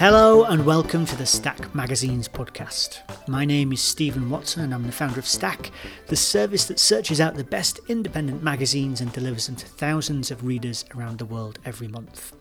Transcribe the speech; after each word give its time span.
Hello 0.00 0.44
and 0.44 0.64
welcome 0.64 1.04
to 1.04 1.14
the 1.14 1.26
Stack 1.26 1.74
Magazines 1.74 2.26
podcast. 2.26 3.00
My 3.28 3.44
name 3.44 3.70
is 3.70 3.82
Stephen 3.82 4.30
Watson 4.30 4.62
and 4.62 4.72
I'm 4.72 4.84
the 4.86 4.92
founder 4.92 5.18
of 5.18 5.26
Stack, 5.26 5.70
the 6.06 6.16
service 6.16 6.64
that 6.64 6.80
searches 6.80 7.20
out 7.20 7.34
the 7.34 7.44
best 7.44 7.80
independent 7.86 8.42
magazines 8.42 9.02
and 9.02 9.12
delivers 9.12 9.44
them 9.44 9.56
to 9.56 9.66
thousands 9.66 10.30
of 10.30 10.42
readers 10.42 10.86
around 10.96 11.18
the 11.18 11.26
world 11.26 11.58
every 11.66 11.86
month. 11.86 12.32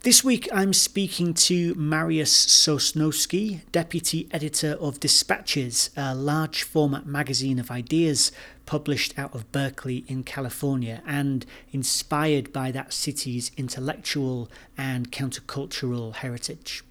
This 0.00 0.24
week 0.24 0.48
I'm 0.50 0.72
speaking 0.72 1.34
to 1.34 1.74
Mariusz 1.74 2.46
Sosnowski, 2.46 3.60
Deputy 3.70 4.26
Editor 4.32 4.78
of 4.80 4.98
Dispatches, 4.98 5.90
a 5.94 6.14
large 6.14 6.62
format 6.62 7.04
magazine 7.04 7.58
of 7.58 7.70
ideas 7.70 8.32
published 8.66 9.18
out 9.18 9.34
of 9.34 9.50
Berkeley 9.52 10.04
in 10.08 10.24
California 10.24 11.02
and 11.06 11.46
inspired 11.72 12.52
by 12.52 12.70
that 12.72 12.92
city's 12.92 13.50
intellectual 13.56 14.50
and 14.76 15.10
countercultural 15.10 16.16
heritage. 16.16 16.84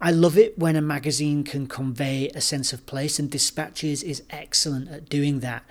I 0.00 0.12
love 0.12 0.38
it 0.38 0.58
when 0.58 0.76
a 0.76 0.82
magazine 0.82 1.42
can 1.42 1.66
convey 1.66 2.28
a 2.34 2.40
sense 2.40 2.72
of 2.72 2.86
place, 2.86 3.18
and 3.18 3.28
Dispatches 3.28 4.02
is 4.04 4.22
excellent 4.30 4.88
at 4.90 5.08
doing 5.08 5.40
that. 5.40 5.64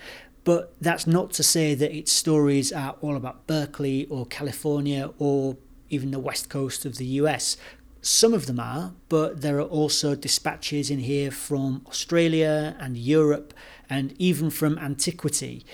But 0.43 0.73
that's 0.81 1.07
not 1.07 1.31
to 1.33 1.43
say 1.43 1.75
that 1.75 1.95
its 1.95 2.11
stories 2.11 2.71
are 2.71 2.95
all 3.01 3.15
about 3.15 3.47
Berkeley 3.47 4.05
or 4.07 4.25
California 4.25 5.11
or 5.17 5.57
even 5.89 6.11
the 6.11 6.19
west 6.19 6.49
coast 6.49 6.85
of 6.85 6.97
the 6.97 7.05
US. 7.21 7.57
Some 8.01 8.33
of 8.33 8.45
them 8.45 8.59
are, 8.59 8.93
but 9.09 9.41
there 9.41 9.57
are 9.57 9.63
also 9.63 10.15
dispatches 10.15 10.89
in 10.89 10.99
here 10.99 11.31
from 11.31 11.81
Australia 11.87 12.75
and 12.79 12.97
Europe 12.97 13.53
and 13.89 14.13
even 14.19 14.49
from 14.49 14.77
antiquity. 14.77 15.65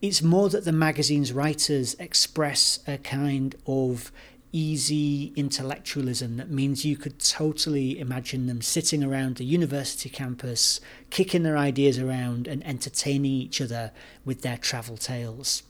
It's 0.00 0.22
more 0.22 0.48
that 0.50 0.64
the 0.64 0.72
magazine's 0.72 1.32
writers 1.32 1.94
express 1.98 2.80
a 2.86 2.98
kind 2.98 3.54
of 3.66 4.12
easy 4.52 5.32
intellectualism 5.34 6.36
that 6.36 6.48
means 6.48 6.84
you 6.84 6.96
could 6.96 7.18
totally 7.18 7.98
imagine 7.98 8.46
them 8.46 8.62
sitting 8.62 9.02
around 9.02 9.40
a 9.40 9.44
university 9.44 10.08
campus, 10.08 10.80
kicking 11.10 11.42
their 11.42 11.58
ideas 11.58 11.98
around 11.98 12.46
and 12.46 12.64
entertaining 12.64 13.32
each 13.32 13.60
other 13.60 13.90
with 14.24 14.42
their 14.42 14.56
travel 14.56 14.96
tales. 14.96 15.64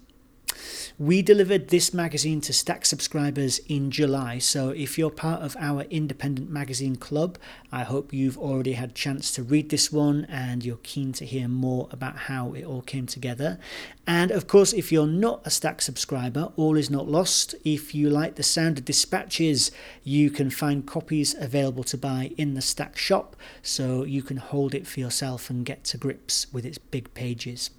We 0.98 1.22
delivered 1.22 1.68
this 1.68 1.92
magazine 1.92 2.40
to 2.42 2.52
Stack 2.52 2.86
subscribers 2.86 3.58
in 3.68 3.90
July, 3.90 4.38
so 4.38 4.70
if 4.70 4.96
you're 4.96 5.10
part 5.10 5.42
of 5.42 5.56
our 5.58 5.82
independent 5.90 6.50
magazine 6.50 6.96
club, 6.96 7.36
I 7.72 7.82
hope 7.82 8.12
you've 8.12 8.38
already 8.38 8.74
had 8.74 8.90
a 8.90 8.94
chance 8.94 9.32
to 9.32 9.42
read 9.42 9.70
this 9.70 9.90
one 9.90 10.24
and 10.26 10.64
you're 10.64 10.78
keen 10.82 11.12
to 11.14 11.26
hear 11.26 11.48
more 11.48 11.88
about 11.90 12.16
how 12.16 12.52
it 12.52 12.64
all 12.64 12.82
came 12.82 13.06
together. 13.06 13.58
And 14.06 14.30
of 14.30 14.46
course, 14.46 14.72
if 14.72 14.92
you're 14.92 15.06
not 15.06 15.42
a 15.44 15.50
Stack 15.50 15.82
subscriber, 15.82 16.52
all 16.56 16.76
is 16.76 16.90
not 16.90 17.08
lost. 17.08 17.54
If 17.64 17.94
you 17.94 18.08
like 18.08 18.36
the 18.36 18.42
sound 18.42 18.78
of 18.78 18.84
dispatches, 18.84 19.72
you 20.02 20.30
can 20.30 20.50
find 20.50 20.86
copies 20.86 21.34
available 21.34 21.84
to 21.84 21.98
buy 21.98 22.32
in 22.36 22.54
the 22.54 22.62
Stack 22.62 22.96
shop, 22.96 23.36
so 23.62 24.04
you 24.04 24.22
can 24.22 24.36
hold 24.36 24.74
it 24.74 24.86
for 24.86 25.00
yourself 25.00 25.50
and 25.50 25.66
get 25.66 25.84
to 25.84 25.98
grips 25.98 26.46
with 26.52 26.64
its 26.64 26.78
big 26.78 27.12
pages. 27.14 27.70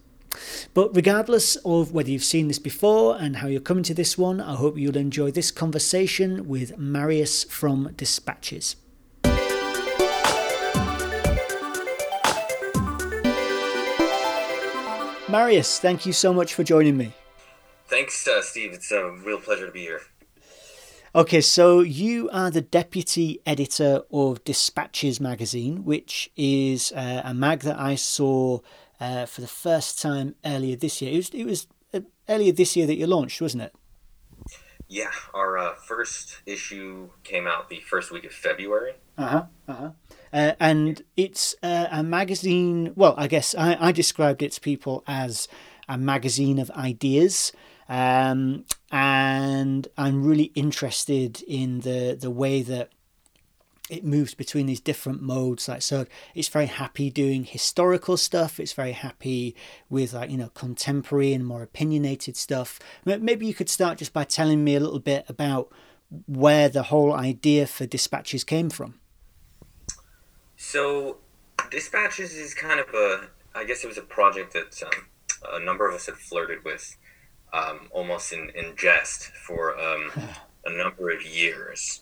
But 0.74 0.96
regardless 0.96 1.56
of 1.58 1.92
whether 1.92 2.10
you've 2.10 2.24
seen 2.24 2.48
this 2.48 2.60
before 2.60 3.18
and 3.18 3.38
how 3.38 3.48
you're 3.48 3.62
coming 3.62 3.84
to 3.84 3.94
this 3.94 4.18
one, 4.18 4.42
I 4.42 4.56
hope 4.56 4.78
you'll 4.78 4.98
enjoy 4.98 5.32
this 5.32 5.52
conversation 5.52 6.48
with 6.48 6.78
Marius 6.78 7.44
from 7.44 7.92
Dispatches. 7.96 8.76
Marius, 15.28 15.80
thank 15.80 16.06
you 16.06 16.14
so 16.14 16.34
much 16.34 16.54
for 16.54 16.64
joining 16.64 16.96
me. 16.96 17.14
Thanks, 17.88 18.28
uh, 18.28 18.42
Steve. 18.42 18.74
It's 18.74 18.92
a 18.92 19.12
real 19.12 19.40
pleasure 19.40 19.66
to 19.66 19.72
be 19.72 19.82
here. 19.82 20.02
Okay, 21.16 21.40
so 21.42 21.80
you 21.80 22.30
are 22.32 22.52
the 22.52 22.62
deputy 22.62 23.40
editor 23.46 24.02
of 24.12 24.44
Dispatches 24.44 25.22
magazine, 25.22 25.86
which 25.86 26.30
is 26.36 26.92
uh, 26.92 27.22
a 27.24 27.34
mag 27.34 27.62
that 27.62 27.80
I 27.80 27.96
saw 27.96 28.60
uh, 29.00 29.26
for 29.26 29.42
the 29.42 29.48
first 29.48 30.02
time 30.02 30.36
earlier 30.46 30.76
this 30.76 31.02
year. 31.02 31.14
It 31.14 31.18
was, 31.18 31.30
it 31.30 31.46
was 31.46 31.68
uh, 31.94 32.02
earlier 32.30 32.52
this 32.52 32.76
year 32.76 32.88
that 32.88 32.98
you 32.98 33.08
launched, 33.08 33.42
wasn't 33.42 33.64
it? 33.64 33.74
Yeah, 34.88 35.12
our 35.34 35.58
uh, 35.58 35.74
first 35.76 36.42
issue 36.46 37.10
came 37.24 37.48
out 37.48 37.70
the 37.70 37.80
first 37.80 38.12
week 38.12 38.24
of 38.24 38.32
February. 38.32 38.94
Uh-huh, 39.18 39.46
uh-huh. 39.68 39.92
Uh, 40.32 40.52
and 40.60 41.02
it's 41.18 41.56
uh, 41.64 41.88
a 41.90 42.04
magazine. 42.04 42.92
Well, 42.96 43.16
I 43.18 43.28
guess 43.28 43.56
I, 43.56 43.78
I 43.80 43.92
described 43.92 44.44
it 44.44 44.52
to 44.54 44.62
people 44.62 45.04
as 45.08 45.48
a 45.88 45.98
magazine 45.98 46.60
of 46.60 46.70
ideas. 46.72 47.52
Um, 47.88 48.66
and 48.92 49.88
I'm 49.98 50.24
really 50.24 50.52
interested 50.56 51.42
in 51.44 51.82
the 51.82 52.18
the 52.20 52.32
way 52.32 52.62
that 52.64 52.90
it 53.90 54.04
moves 54.04 54.34
between 54.34 54.66
these 54.66 54.80
different 54.80 55.22
modes 55.22 55.68
like 55.68 55.82
so 55.82 56.06
it's 56.34 56.48
very 56.48 56.66
happy 56.66 57.12
doing 57.12 57.44
historical 57.44 58.18
stuff 58.18 58.60
it's 58.60 58.74
very 58.74 58.94
happy 58.94 59.56
with 59.90 60.14
like 60.14 60.32
you 60.32 60.38
know 60.38 60.50
contemporary 60.50 61.34
and 61.34 61.46
more 61.46 61.64
opinionated 61.64 62.36
stuff. 62.36 62.80
Maybe 63.06 63.46
you 63.46 63.54
could 63.54 63.70
start 63.70 63.98
just 63.98 64.14
by 64.14 64.24
telling 64.24 64.64
me 64.64 64.76
a 64.76 64.80
little 64.80 65.00
bit 65.00 65.26
about 65.30 65.72
where 66.28 66.70
the 66.70 66.84
whole 66.84 67.14
idea 67.14 67.68
for 67.68 67.86
dispatches 67.86 68.44
came 68.44 68.70
from. 68.70 69.00
So 70.58 71.18
dispatches 71.72 72.34
is 72.36 72.54
kind 72.54 72.80
of 72.80 72.88
a 72.94 73.28
i 73.56 73.64
guess 73.64 73.84
it 73.84 73.88
was 73.88 73.98
a 73.98 74.02
project 74.02 74.54
that 74.54 74.84
um, 74.84 75.08
a 75.54 75.60
number 75.60 75.88
of 75.88 75.96
us 75.96 76.06
had 76.06 76.16
flirted 76.16 76.64
with 76.64 76.96
um, 77.54 77.88
almost 77.92 78.32
in, 78.34 78.52
in 78.54 78.76
jest 78.76 79.32
for 79.32 79.80
um, 79.80 80.12
a 80.66 80.78
number 80.78 81.10
of 81.10 81.26
years 81.26 82.02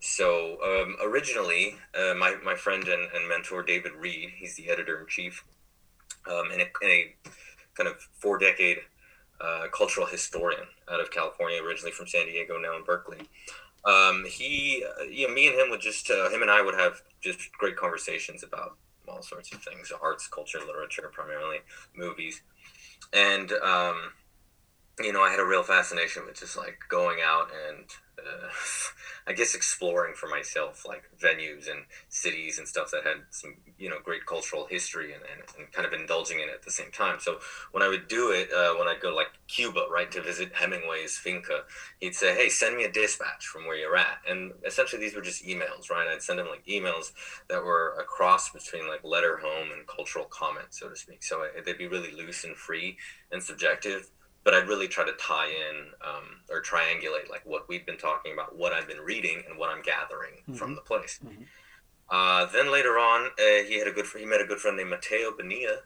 so 0.00 0.58
um, 0.62 0.96
originally, 1.02 1.76
uh, 1.94 2.14
my, 2.14 2.36
my 2.44 2.54
friend 2.54 2.86
and, 2.86 3.08
and 3.14 3.28
mentor 3.28 3.62
David 3.62 3.92
Reed, 3.92 4.30
he's 4.36 4.56
the 4.56 4.68
editor 4.68 5.00
in 5.00 5.06
chief, 5.06 5.44
um, 6.30 6.50
and, 6.52 6.60
a, 6.60 6.66
and 6.82 6.90
a 6.90 7.14
kind 7.74 7.88
of 7.88 7.96
four 8.18 8.38
decade 8.38 8.78
uh, 9.40 9.66
cultural 9.72 10.06
historian 10.06 10.66
out 10.90 11.00
of 11.00 11.10
California, 11.10 11.62
originally 11.62 11.92
from 11.92 12.06
San 12.06 12.26
Diego, 12.26 12.58
now 12.58 12.76
in 12.76 12.84
Berkeley. 12.84 13.18
Um, 13.84 14.24
he, 14.28 14.84
uh, 14.84 15.04
you 15.04 15.28
know, 15.28 15.34
me 15.34 15.48
and 15.48 15.58
him 15.58 15.70
would 15.70 15.80
just, 15.80 16.10
uh, 16.10 16.28
him 16.30 16.42
and 16.42 16.50
I 16.50 16.62
would 16.62 16.74
have 16.74 17.02
just 17.20 17.52
great 17.52 17.76
conversations 17.76 18.42
about 18.42 18.76
all 19.06 19.22
sorts 19.22 19.52
of 19.52 19.62
things, 19.62 19.92
arts, 20.02 20.26
culture, 20.26 20.58
literature, 20.66 21.10
primarily 21.12 21.58
movies. 21.94 22.42
And, 23.12 23.52
um, 23.52 24.12
you 25.00 25.12
know, 25.12 25.22
I 25.22 25.30
had 25.30 25.40
a 25.40 25.44
real 25.44 25.62
fascination 25.62 26.24
with 26.24 26.40
just 26.40 26.56
like 26.56 26.78
going 26.88 27.18
out 27.22 27.50
and 27.68 27.84
uh, 28.18 28.48
I 29.28 29.32
guess 29.32 29.54
exploring 29.54 30.14
for 30.14 30.28
myself 30.28 30.84
like 30.86 31.02
venues 31.20 31.68
and 31.68 31.84
cities 32.08 32.58
and 32.58 32.66
stuff 32.66 32.92
that 32.92 33.02
had 33.04 33.24
some 33.30 33.56
you 33.76 33.90
know 33.90 33.96
great 34.02 34.24
cultural 34.24 34.66
history 34.70 35.12
and, 35.12 35.22
and, 35.32 35.42
and 35.58 35.72
kind 35.72 35.86
of 35.86 35.92
indulging 35.92 36.38
in 36.38 36.48
it 36.48 36.54
at 36.54 36.62
the 36.62 36.70
same 36.70 36.90
time. 36.92 37.18
So 37.18 37.38
when 37.72 37.82
I 37.82 37.88
would 37.88 38.08
do 38.08 38.30
it, 38.30 38.52
uh, 38.52 38.74
when 38.78 38.88
I'd 38.88 39.00
go 39.00 39.10
to 39.10 39.16
like 39.16 39.32
Cuba, 39.48 39.86
right, 39.90 40.10
to 40.12 40.22
visit 40.22 40.54
Hemingway's 40.54 41.18
finca, 41.18 41.64
he'd 42.00 42.14
say, 42.14 42.34
"Hey, 42.34 42.48
send 42.48 42.76
me 42.76 42.84
a 42.84 42.90
dispatch 42.90 43.46
from 43.46 43.66
where 43.66 43.76
you're 43.76 43.96
at." 43.96 44.18
And 44.28 44.52
essentially, 44.64 45.02
these 45.02 45.14
were 45.14 45.22
just 45.22 45.44
emails, 45.44 45.90
right? 45.90 46.06
I'd 46.08 46.22
send 46.22 46.40
him 46.40 46.46
like 46.46 46.64
emails 46.66 47.12
that 47.48 47.64
were 47.64 47.96
a 48.00 48.04
cross 48.04 48.50
between 48.50 48.88
like 48.88 49.04
letter 49.04 49.38
home 49.38 49.68
and 49.76 49.86
cultural 49.86 50.26
comment, 50.26 50.68
so 50.70 50.88
to 50.88 50.96
speak. 50.96 51.22
So 51.22 51.42
uh, 51.42 51.60
they'd 51.64 51.76
be 51.76 51.88
really 51.88 52.12
loose 52.12 52.44
and 52.44 52.56
free 52.56 52.96
and 53.32 53.42
subjective 53.42 54.10
but 54.46 54.54
I'd 54.54 54.68
really 54.68 54.86
try 54.86 55.04
to 55.04 55.12
tie 55.14 55.48
in 55.48 55.86
um, 56.08 56.38
or 56.48 56.62
triangulate 56.62 57.28
like 57.28 57.44
what 57.44 57.68
we've 57.68 57.84
been 57.84 57.98
talking 57.98 58.32
about, 58.32 58.56
what 58.56 58.72
I've 58.72 58.86
been 58.86 59.00
reading, 59.00 59.42
and 59.48 59.58
what 59.58 59.70
I'm 59.70 59.82
gathering 59.82 60.34
mm-hmm. 60.42 60.54
from 60.54 60.76
the 60.76 60.82
place. 60.82 61.18
Mm-hmm. 61.22 61.42
Uh, 62.08 62.46
then 62.52 62.70
later 62.70 62.96
on, 62.96 63.26
uh, 63.40 63.64
he 63.66 63.76
had 63.76 63.88
a 63.88 63.90
good 63.90 64.06
he 64.16 64.24
met 64.24 64.40
a 64.40 64.44
good 64.44 64.58
friend 64.58 64.76
named 64.76 64.90
Mateo 64.90 65.36
Bonilla. 65.36 65.78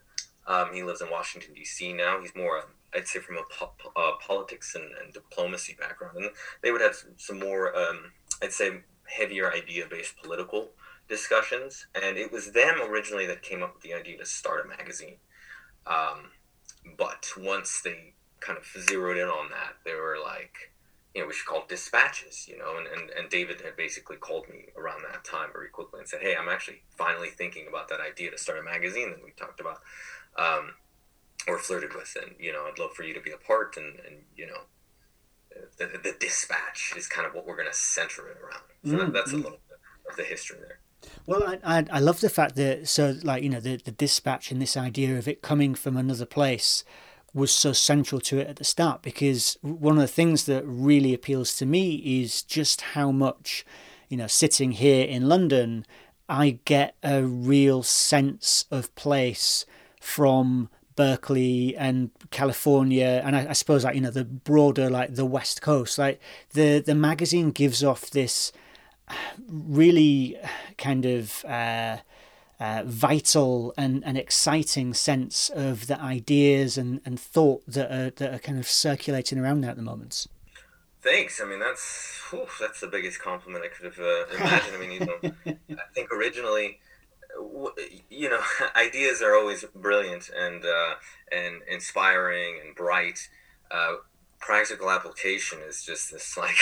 Um, 0.45 0.75
he 0.75 0.83
lives 0.83 1.01
in 1.01 1.09
Washington 1.09 1.55
D.C. 1.55 1.91
now. 1.93 2.21
He's 2.21 2.35
more, 2.35 2.65
I'd 2.93 3.07
say, 3.07 3.19
from 3.19 3.37
a 3.37 3.43
po- 3.51 3.73
uh, 3.95 4.11
politics 4.21 4.75
and, 4.75 4.91
and, 5.03 5.11
diplomacy 5.11 5.75
background, 5.79 6.17
and 6.17 6.29
they 6.61 6.71
would 6.71 6.81
have 6.81 6.95
some 7.17 7.39
more, 7.39 7.75
um, 7.75 8.11
I'd 8.43 8.53
say, 8.53 8.81
heavier 9.05 9.51
idea-based 9.51 10.17
political 10.21 10.69
discussions. 11.09 11.87
And 11.95 12.15
it 12.15 12.31
was 12.31 12.51
them 12.51 12.75
originally 12.79 13.25
that 13.25 13.41
came 13.41 13.63
up 13.63 13.73
with 13.73 13.81
the 13.81 13.95
idea 13.95 14.19
to 14.19 14.25
start 14.25 14.65
a 14.65 14.67
magazine. 14.67 15.17
Um, 15.87 16.29
but 16.97 17.25
once 17.37 17.81
they 17.81 18.13
kind 18.41 18.57
of 18.57 18.65
zeroed 18.83 19.17
in 19.17 19.27
on 19.27 19.49
that. 19.51 19.77
They 19.85 19.95
were 19.95 20.17
like, 20.21 20.73
you 21.15 21.21
know, 21.21 21.27
we 21.27 21.33
should 21.33 21.45
call 21.45 21.65
dispatches, 21.67 22.47
you 22.47 22.57
know, 22.57 22.77
and, 22.77 22.87
and, 22.87 23.09
and 23.11 23.29
David 23.29 23.61
had 23.61 23.75
basically 23.75 24.17
called 24.17 24.49
me 24.49 24.67
around 24.77 25.03
that 25.03 25.23
time 25.23 25.49
very 25.51 25.69
quickly 25.69 25.99
and 25.99 26.07
said, 26.07 26.21
Hey, 26.21 26.35
I'm 26.35 26.49
actually 26.49 26.81
finally 26.97 27.29
thinking 27.29 27.65
about 27.67 27.89
that 27.89 27.99
idea 27.99 28.31
to 28.31 28.37
start 28.37 28.59
a 28.59 28.63
magazine 28.63 29.11
that 29.11 29.23
we 29.23 29.31
talked 29.31 29.59
about, 29.59 29.79
um, 30.37 30.73
or 31.47 31.57
flirted 31.57 31.93
with. 31.93 32.15
And, 32.21 32.35
you 32.39 32.53
know, 32.53 32.65
I'd 32.65 32.79
love 32.79 32.93
for 32.93 33.03
you 33.03 33.13
to 33.13 33.21
be 33.21 33.31
a 33.31 33.37
part 33.37 33.77
and, 33.77 33.99
and 34.07 34.23
you 34.35 34.47
know, 34.47 34.61
the, 35.77 35.85
the 36.01 36.15
dispatch 36.19 36.93
is 36.95 37.07
kind 37.07 37.27
of 37.27 37.33
what 37.33 37.45
we're 37.45 37.57
going 37.57 37.69
to 37.69 37.75
center 37.75 38.27
it 38.29 38.37
around. 38.37 38.63
So 38.85 38.91
mm-hmm. 38.91 38.97
that, 38.97 39.13
that's 39.13 39.31
a 39.33 39.35
mm. 39.35 39.43
little 39.43 39.59
bit 39.67 39.79
of 40.09 40.15
the 40.15 40.23
history 40.23 40.57
there. 40.59 40.79
Well, 41.25 41.43
I, 41.43 41.79
I, 41.79 41.85
I 41.91 41.99
love 41.99 42.21
the 42.21 42.29
fact 42.29 42.55
that 42.55 42.87
so 42.87 43.15
like 43.23 43.41
you 43.41 43.49
know 43.49 43.59
the 43.59 43.77
the 43.77 43.91
dispatch 43.91 44.51
and 44.51 44.61
this 44.61 44.77
idea 44.77 45.17
of 45.17 45.27
it 45.27 45.41
coming 45.41 45.73
from 45.73 45.97
another 45.97 46.27
place 46.27 46.83
was 47.33 47.51
so 47.51 47.71
central 47.71 48.19
to 48.19 48.39
it 48.39 48.47
at 48.47 48.57
the 48.57 48.63
start 48.63 49.01
because 49.01 49.57
one 49.61 49.95
of 49.95 50.01
the 50.01 50.07
things 50.07 50.45
that 50.45 50.63
really 50.65 51.13
appeals 51.13 51.55
to 51.55 51.65
me 51.65 51.95
is 51.95 52.43
just 52.43 52.81
how 52.81 53.11
much 53.11 53.65
you 54.11 54.17
know, 54.17 54.27
sitting 54.27 54.73
here 54.73 55.05
in 55.05 55.29
London, 55.29 55.85
I 56.27 56.59
get 56.65 56.95
a 57.01 57.23
real 57.23 57.81
sense 57.81 58.65
of 58.69 58.93
place 58.95 59.65
from 60.01 60.69
Berkeley 60.97 61.77
and 61.77 62.11
California, 62.29 63.21
and 63.23 63.37
I, 63.37 63.51
I, 63.51 63.53
suppose 63.53 63.85
like 63.85 63.95
you 63.95 64.01
know 64.01 64.11
the 64.11 64.25
broader 64.25 64.89
like 64.89 65.15
the 65.15 65.25
West 65.25 65.61
Coast. 65.61 65.97
Like 65.97 66.19
the 66.51 66.83
the 66.85 66.93
magazine 66.93 67.51
gives 67.51 67.85
off 67.85 68.09
this 68.09 68.51
really 69.47 70.37
kind 70.77 71.05
of 71.05 71.45
uh, 71.45 71.97
uh, 72.61 72.83
vital 72.85 73.73
and, 73.75 74.05
and 74.05 74.19
exciting 74.19 74.93
sense 74.93 75.49
of 75.49 75.87
the 75.87 75.99
ideas 75.99 76.77
and, 76.77 77.01
and 77.03 77.19
thought 77.19 77.63
that 77.65 77.91
are 77.91 78.11
that 78.11 78.35
are 78.35 78.37
kind 78.37 78.59
of 78.59 78.67
circulating 78.67 79.39
around 79.39 79.61
there 79.61 79.71
at 79.71 79.77
the 79.77 79.81
moment. 79.81 80.27
Thanks. 81.01 81.41
I 81.41 81.45
mean, 81.45 81.59
that's 81.59 82.21
whew, 82.29 82.45
that's 82.59 82.79
the 82.79 82.87
biggest 82.87 83.19
compliment 83.19 83.65
I 83.65 83.69
could 83.69 83.85
have 83.85 83.99
uh, 83.99 84.25
imagined. 84.35 84.75
I 84.75 84.79
mean, 84.79 84.91
you 84.91 84.99
know, 84.99 85.55
I 85.75 85.93
think 85.95 86.11
originally, 86.11 86.79
you 88.11 88.29
know, 88.29 88.41
ideas 88.75 89.23
are 89.23 89.35
always 89.35 89.65
brilliant 89.75 90.29
and 90.29 90.63
uh, 90.63 90.93
and 91.31 91.63
inspiring 91.67 92.59
and 92.63 92.75
bright. 92.75 93.27
Uh, 93.71 93.95
practical 94.41 94.89
application 94.89 95.59
is 95.67 95.83
just 95.83 96.11
this 96.11 96.37
like 96.37 96.57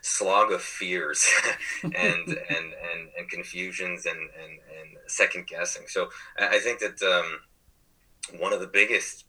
slog 0.00 0.52
of 0.52 0.62
fears 0.62 1.28
and, 1.82 1.92
and 1.94 2.28
and 2.28 3.08
and 3.18 3.28
confusions 3.28 4.06
and 4.06 4.18
and 4.18 4.52
and 4.52 4.96
second 5.06 5.46
guessing. 5.46 5.82
So 5.88 6.08
I 6.38 6.58
think 6.58 6.80
that 6.80 7.02
um, 7.02 8.40
one 8.40 8.52
of 8.52 8.60
the 8.60 8.66
biggest 8.66 9.24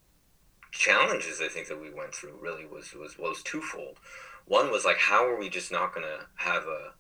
challenges 0.71 1.41
I 1.41 1.47
think 1.47 1.67
that 1.67 1.81
we 1.81 1.91
went 1.93 2.13
through 2.13 2.39
really 2.41 2.65
was 2.65 2.93
was 2.93 3.17
was 3.17 3.43
twofold. 3.43 3.97
One 4.45 4.71
was 4.71 4.85
like, 4.85 4.97
how 4.97 5.25
are 5.25 5.37
we 5.37 5.49
just 5.49 5.73
not 5.73 5.93
going 5.93 6.05
to 6.05 6.25
have 6.35 6.63
a, 6.63 6.93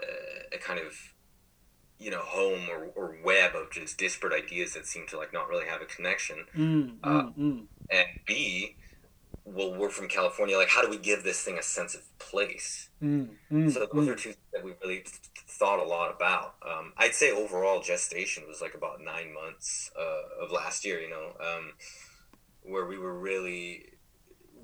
a, 0.00 0.54
a 0.54 0.58
kind 0.58 0.78
of 0.78 1.14
you 1.98 2.10
know 2.10 2.20
home 2.20 2.68
or, 2.70 2.90
or 2.94 3.16
web 3.24 3.54
of 3.54 3.70
just 3.70 3.98
disparate 3.98 4.44
ideas 4.44 4.74
that 4.74 4.86
seem 4.86 5.06
to 5.06 5.16
like 5.16 5.32
not 5.32 5.48
really 5.48 5.66
have 5.66 5.80
a 5.80 5.86
connection 5.86 6.44
mm, 6.56 6.94
uh, 7.02 7.22
mm, 7.22 7.36
mm. 7.38 7.66
and 7.90 8.06
b 8.26 8.76
well 9.44 9.74
we're 9.74 9.90
from 9.90 10.08
california 10.08 10.56
like 10.56 10.68
how 10.68 10.82
do 10.82 10.88
we 10.88 10.98
give 10.98 11.22
this 11.22 11.42
thing 11.42 11.58
a 11.58 11.62
sense 11.62 11.94
of 11.94 12.18
place 12.18 12.88
mm, 13.02 13.28
mm, 13.52 13.70
so 13.70 13.86
those 13.92 14.08
are 14.08 14.14
two 14.14 14.34
that 14.52 14.64
we 14.64 14.72
really 14.82 15.04
thought 15.48 15.78
a 15.78 15.84
lot 15.84 16.14
about 16.14 16.54
um, 16.66 16.92
i'd 16.98 17.14
say 17.14 17.30
overall 17.30 17.80
gestation 17.80 18.44
was 18.48 18.60
like 18.60 18.74
about 18.74 19.00
nine 19.00 19.32
months 19.32 19.90
uh, 19.98 20.44
of 20.44 20.50
last 20.50 20.84
year 20.84 21.00
you 21.00 21.10
know 21.10 21.32
um, 21.40 21.72
where 22.62 22.86
we 22.86 22.98
were 22.98 23.18
really 23.18 23.86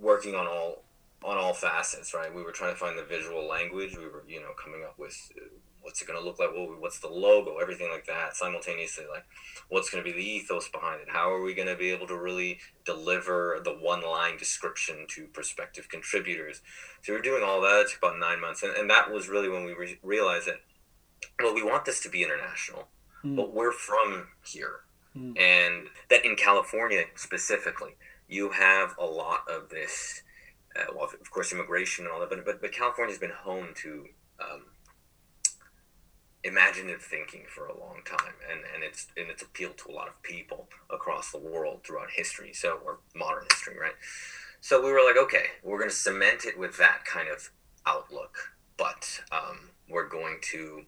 working 0.01 0.35
on 0.35 0.47
all 0.47 0.83
on 1.23 1.37
all 1.37 1.53
facets, 1.53 2.15
right? 2.15 2.35
We 2.35 2.43
were 2.43 2.53
trying 2.53 2.73
to 2.73 2.79
find 2.79 2.99
the 2.99 3.05
visual 3.05 3.47
language. 3.47 3.97
We 3.97 4.07
were, 4.07 4.25
you 4.27 4.41
know, 4.41 4.53
coming 4.63 4.85
up 4.85 4.99
with 4.99 5.17
uh, 5.37 5.45
what's 5.83 6.03
it 6.03 6.09
going 6.09 6.19
to 6.19 6.25
look 6.25 6.39
like? 6.39 6.51
what's 6.79 6.99
the 6.99 7.09
logo? 7.09 7.59
Everything 7.59 7.91
like 7.91 8.07
that. 8.07 8.37
Simultaneously, 8.37 9.05
like 9.11 9.25
what's 9.69 9.91
going 9.91 10.05
to 10.05 10.11
be 10.11 10.17
the 10.17 10.25
ethos 10.25 10.69
behind 10.69 11.01
it? 11.01 11.09
How 11.09 11.31
are 11.33 11.43
we 11.43 11.55
going 11.55 11.69
to 11.69 11.77
be 11.77 11.91
able 11.91 12.07
to 12.09 12.17
really 12.17 12.59
deliver 12.85 13.61
the 13.65 13.73
one 13.73 14.03
line 14.03 14.37
description 14.37 15.07
to 15.11 15.27
prospective 15.27 15.89
contributors? 15.89 16.61
So 17.03 17.13
we 17.13 17.19
are 17.19 17.23
doing 17.23 17.43
all 17.43 17.61
that. 17.63 17.83
It 17.83 17.91
took 17.91 17.99
about 17.99 18.19
nine 18.19 18.41
months, 18.41 18.63
and, 18.63 18.75
and 18.77 18.91
that 18.91 19.11
was 19.11 19.29
really 19.29 19.49
when 19.49 19.65
we 19.65 19.73
re- 19.73 19.99
realized 20.03 20.47
that 20.47 20.61
well, 21.43 21.55
we 21.55 21.63
want 21.63 21.85
this 21.85 22.01
to 22.01 22.09
be 22.09 22.23
international, 22.23 22.89
mm. 23.25 23.37
but 23.37 23.55
we're 23.55 23.73
from 23.73 24.29
here, 24.45 24.81
mm. 25.17 25.39
and 25.39 25.89
that 26.09 26.25
in 26.25 26.37
California 26.37 27.05
specifically, 27.15 27.97
you 28.29 28.51
have 28.51 28.95
a 28.99 29.05
lot 29.05 29.41
of 29.49 29.69
this 29.71 30.23
uh, 30.77 30.85
well, 30.95 31.11
of 31.21 31.31
course, 31.31 31.53
immigration 31.53 32.05
and 32.05 32.15
all 32.15 32.21
that, 32.21 32.31
but 32.31 32.45
but, 32.45 32.61
but 32.61 32.73
California's 32.73 33.19
been 33.19 33.31
home 33.31 33.69
to 33.83 34.07
um, 34.41 34.63
imaginative 36.45 37.03
thinking 37.03 37.45
for 37.49 37.67
a 37.67 37.79
long 37.79 38.01
time, 38.05 38.35
and, 38.51 38.61
and 38.75 38.83
it's 38.83 39.09
and 39.17 39.31
it's 39.31 39.43
appealed 39.43 39.79
to 39.79 39.91
a 39.91 39.95
lot 39.95 40.09
of 40.09 40.23
people 40.23 40.69
across 40.91 41.31
the 41.31 41.39
world 41.39 41.81
throughout 41.85 42.11
history, 42.11 42.53
so 42.53 42.81
or 42.85 42.99
modern 43.15 43.45
history, 43.53 43.77
right? 43.79 43.95
So 44.61 44.83
we 44.85 44.93
were 44.93 45.03
like, 45.05 45.17
okay, 45.17 45.47
we're 45.63 45.79
going 45.79 45.91
to 45.91 45.97
cement 45.97 46.45
it 46.45 46.59
with 46.59 46.77
that 46.79 47.05
kind 47.05 47.29
of 47.29 47.51
outlook, 47.87 48.37
but 48.77 49.21
um, 49.33 49.71
we're 49.89 50.09
going 50.09 50.39
to 50.53 50.85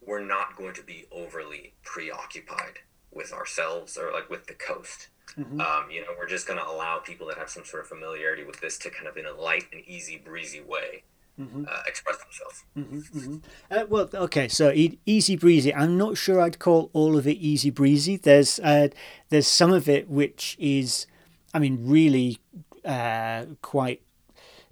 we're 0.00 0.24
not 0.24 0.56
going 0.56 0.74
to 0.74 0.82
be 0.82 1.06
overly 1.12 1.74
preoccupied 1.82 2.78
with 3.12 3.32
ourselves 3.32 3.98
or 3.98 4.12
like 4.12 4.30
with 4.30 4.46
the 4.46 4.54
coast 4.54 5.08
Mm-hmm. 5.38 5.60
Um, 5.60 5.90
you 5.90 6.00
know, 6.00 6.08
we're 6.18 6.28
just 6.28 6.46
going 6.46 6.58
to 6.58 6.66
allow 6.66 6.98
people 6.98 7.26
that 7.28 7.38
have 7.38 7.50
some 7.50 7.64
sort 7.64 7.82
of 7.82 7.88
familiarity 7.88 8.44
with 8.44 8.60
this 8.60 8.78
to 8.78 8.90
kind 8.90 9.06
of, 9.06 9.16
in 9.16 9.26
a 9.26 9.32
light 9.32 9.64
and 9.72 9.82
easy 9.86 10.16
breezy 10.16 10.60
way, 10.60 11.04
mm-hmm. 11.40 11.64
uh, 11.66 11.82
express 11.86 12.18
themselves. 12.18 12.64
Mm-hmm, 12.76 13.18
mm-hmm. 13.18 13.36
uh, 13.70 13.84
well, 13.88 14.08
okay, 14.14 14.48
so 14.48 14.70
e- 14.70 14.98
easy 15.06 15.36
breezy. 15.36 15.74
I'm 15.74 15.96
not 15.96 16.16
sure 16.16 16.40
I'd 16.40 16.58
call 16.58 16.90
all 16.92 17.16
of 17.16 17.26
it 17.26 17.38
easy 17.38 17.70
breezy. 17.70 18.16
There's 18.16 18.58
uh, 18.60 18.88
there's 19.30 19.46
some 19.46 19.72
of 19.72 19.88
it 19.88 20.08
which 20.08 20.56
is, 20.58 21.06
I 21.54 21.58
mean, 21.58 21.78
really 21.82 22.38
uh, 22.84 23.46
quite 23.62 24.02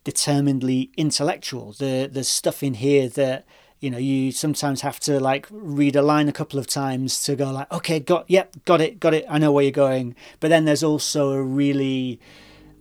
determinedly 0.05 0.91
intellectual. 0.97 1.73
The 1.73 2.09
the 2.13 2.25
stuff 2.25 2.63
in 2.63 2.75
here 2.75 3.09
that 3.09 3.47
you 3.81 3.91
know 3.91 3.99
you 3.99 4.33
sometimes 4.33 4.81
have 4.83 4.99
to 5.01 5.21
like 5.21 5.47
read 5.51 5.97
a 5.97 6.03
line 6.03 6.29
a 6.29 6.33
couple 6.33 6.59
of 6.59 6.67
times 6.67 7.23
to 7.25 7.37
go 7.37 7.51
like 7.51 7.71
okay 7.73 8.01
got 8.01 8.29
yep 8.29 8.53
got 8.65 8.81
it 8.81 8.99
got 8.99 9.15
it 9.15 9.25
i 9.29 9.39
know 9.39 9.53
where 9.53 9.63
you're 9.63 9.71
going 9.71 10.17
but 10.41 10.49
then 10.49 10.65
there's 10.65 10.83
also 10.83 11.31
a 11.31 11.41
really 11.41 12.19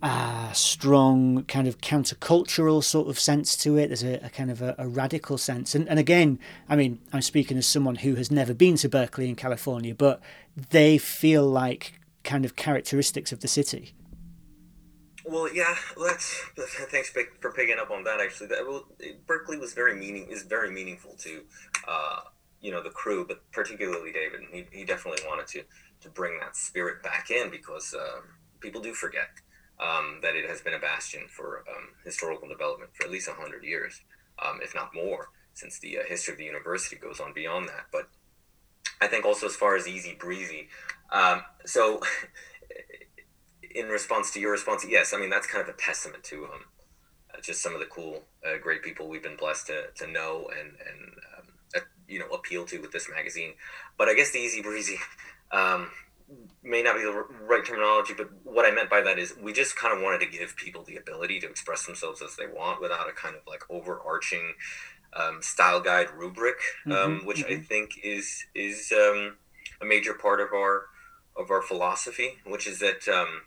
uh, 0.02 0.52
strong 0.52 1.44
kind 1.44 1.66
of 1.66 1.78
countercultural 1.78 2.82
sort 2.84 3.08
of 3.08 3.18
sense 3.18 3.56
to 3.56 3.76
it 3.76 3.88
there's 3.88 4.04
a, 4.04 4.24
a 4.24 4.30
kind 4.30 4.50
of 4.50 4.62
a, 4.62 4.74
a, 4.78 4.86
radical 4.86 5.36
sense 5.36 5.74
and, 5.74 5.88
and 5.88 5.98
again 5.98 6.38
i 6.68 6.76
mean 6.76 7.00
i'm 7.12 7.22
speaking 7.22 7.56
as 7.56 7.66
someone 7.66 7.96
who 7.96 8.14
has 8.14 8.30
never 8.30 8.54
been 8.54 8.76
to 8.76 8.88
berkeley 8.88 9.28
in 9.28 9.34
california 9.34 9.94
but 9.94 10.20
they 10.70 10.98
feel 10.98 11.44
like 11.44 12.00
kind 12.22 12.44
of 12.44 12.54
characteristics 12.54 13.32
of 13.32 13.40
the 13.40 13.48
city 13.48 13.92
well, 15.30 15.52
yeah, 15.52 15.74
let's. 15.98 16.42
Thanks 16.90 17.10
for 17.10 17.52
picking 17.52 17.76
up 17.78 17.90
on 17.90 18.02
that. 18.04 18.18
Actually, 18.18 18.46
that 18.46 18.66
well, 18.66 18.84
Berkeley 19.26 19.58
was 19.58 19.74
very 19.74 19.94
meaning 19.94 20.26
is 20.30 20.44
very 20.44 20.70
meaningful 20.70 21.16
to, 21.18 21.42
uh, 21.86 22.20
you 22.62 22.70
know, 22.70 22.82
the 22.82 22.88
crew, 22.88 23.26
but 23.28 23.42
particularly 23.52 24.10
David. 24.10 24.40
He, 24.50 24.64
he 24.72 24.84
definitely 24.86 25.22
wanted 25.28 25.46
to 25.48 25.64
to 26.00 26.08
bring 26.08 26.38
that 26.40 26.56
spirit 26.56 27.02
back 27.02 27.30
in 27.30 27.50
because 27.50 27.94
um, 27.94 28.22
people 28.60 28.80
do 28.80 28.94
forget 28.94 29.28
um, 29.80 30.18
that 30.22 30.34
it 30.34 30.48
has 30.48 30.60
been 30.60 30.74
a 30.74 30.78
bastion 30.78 31.22
for 31.28 31.64
um, 31.68 31.88
historical 32.04 32.48
development 32.48 32.90
for 32.94 33.04
at 33.04 33.10
least 33.10 33.28
hundred 33.28 33.64
years, 33.64 34.00
um, 34.44 34.60
if 34.62 34.74
not 34.74 34.94
more, 34.94 35.28
since 35.54 35.78
the 35.78 35.98
uh, 35.98 36.02
history 36.08 36.32
of 36.32 36.38
the 36.38 36.44
university 36.44 36.96
goes 36.96 37.20
on 37.20 37.32
beyond 37.32 37.68
that. 37.68 37.86
But 37.92 38.08
I 39.00 39.06
think 39.06 39.24
also 39.24 39.46
as 39.46 39.56
far 39.56 39.76
as 39.76 39.86
easy 39.86 40.16
breezy, 40.18 40.68
um, 41.10 41.42
so. 41.64 42.00
in 43.74 43.86
response 43.88 44.32
to 44.32 44.40
your 44.40 44.50
response, 44.52 44.84
yes, 44.88 45.12
I 45.12 45.18
mean 45.18 45.30
that's 45.30 45.46
kind 45.46 45.62
of 45.62 45.72
a 45.72 45.78
testament 45.78 46.24
to 46.24 46.44
um, 46.44 46.64
uh, 47.32 47.40
just 47.40 47.62
some 47.62 47.74
of 47.74 47.80
the 47.80 47.86
cool, 47.86 48.22
uh, 48.46 48.58
great 48.60 48.82
people 48.82 49.08
we've 49.08 49.22
been 49.22 49.36
blessed 49.36 49.66
to, 49.68 49.84
to 49.96 50.10
know 50.10 50.48
and 50.58 50.70
and 50.70 51.14
um, 51.36 51.44
uh, 51.76 51.80
you 52.08 52.18
know 52.18 52.28
appeal 52.28 52.64
to 52.66 52.80
with 52.80 52.92
this 52.92 53.08
magazine. 53.08 53.54
But 53.96 54.08
I 54.08 54.14
guess 54.14 54.30
the 54.30 54.38
easy 54.38 54.62
breezy 54.62 54.98
may 56.62 56.82
not 56.82 56.96
be 56.96 57.02
the 57.02 57.24
right 57.46 57.64
terminology, 57.64 58.14
but 58.16 58.28
what 58.44 58.66
I 58.66 58.70
meant 58.70 58.90
by 58.90 59.00
that 59.00 59.18
is 59.18 59.34
we 59.40 59.52
just 59.52 59.76
kind 59.76 59.96
of 59.96 60.02
wanted 60.02 60.20
to 60.20 60.26
give 60.26 60.56
people 60.56 60.82
the 60.82 60.96
ability 60.96 61.40
to 61.40 61.48
express 61.48 61.86
themselves 61.86 62.22
as 62.22 62.36
they 62.36 62.46
want 62.46 62.80
without 62.80 63.08
a 63.08 63.12
kind 63.12 63.34
of 63.34 63.42
like 63.46 63.62
overarching 63.70 64.54
um, 65.14 65.40
style 65.40 65.80
guide 65.80 66.08
rubric, 66.16 66.56
um, 66.86 66.92
mm-hmm, 66.92 67.26
which 67.26 67.44
mm-hmm. 67.44 67.60
I 67.60 67.64
think 67.64 67.92
is 68.02 68.44
is 68.54 68.92
um, 68.92 69.36
a 69.80 69.84
major 69.84 70.14
part 70.14 70.40
of 70.40 70.52
our 70.52 70.86
of 71.36 71.50
our 71.50 71.62
philosophy, 71.62 72.38
which 72.44 72.66
is 72.66 72.80
that 72.80 73.08
um, 73.08 73.42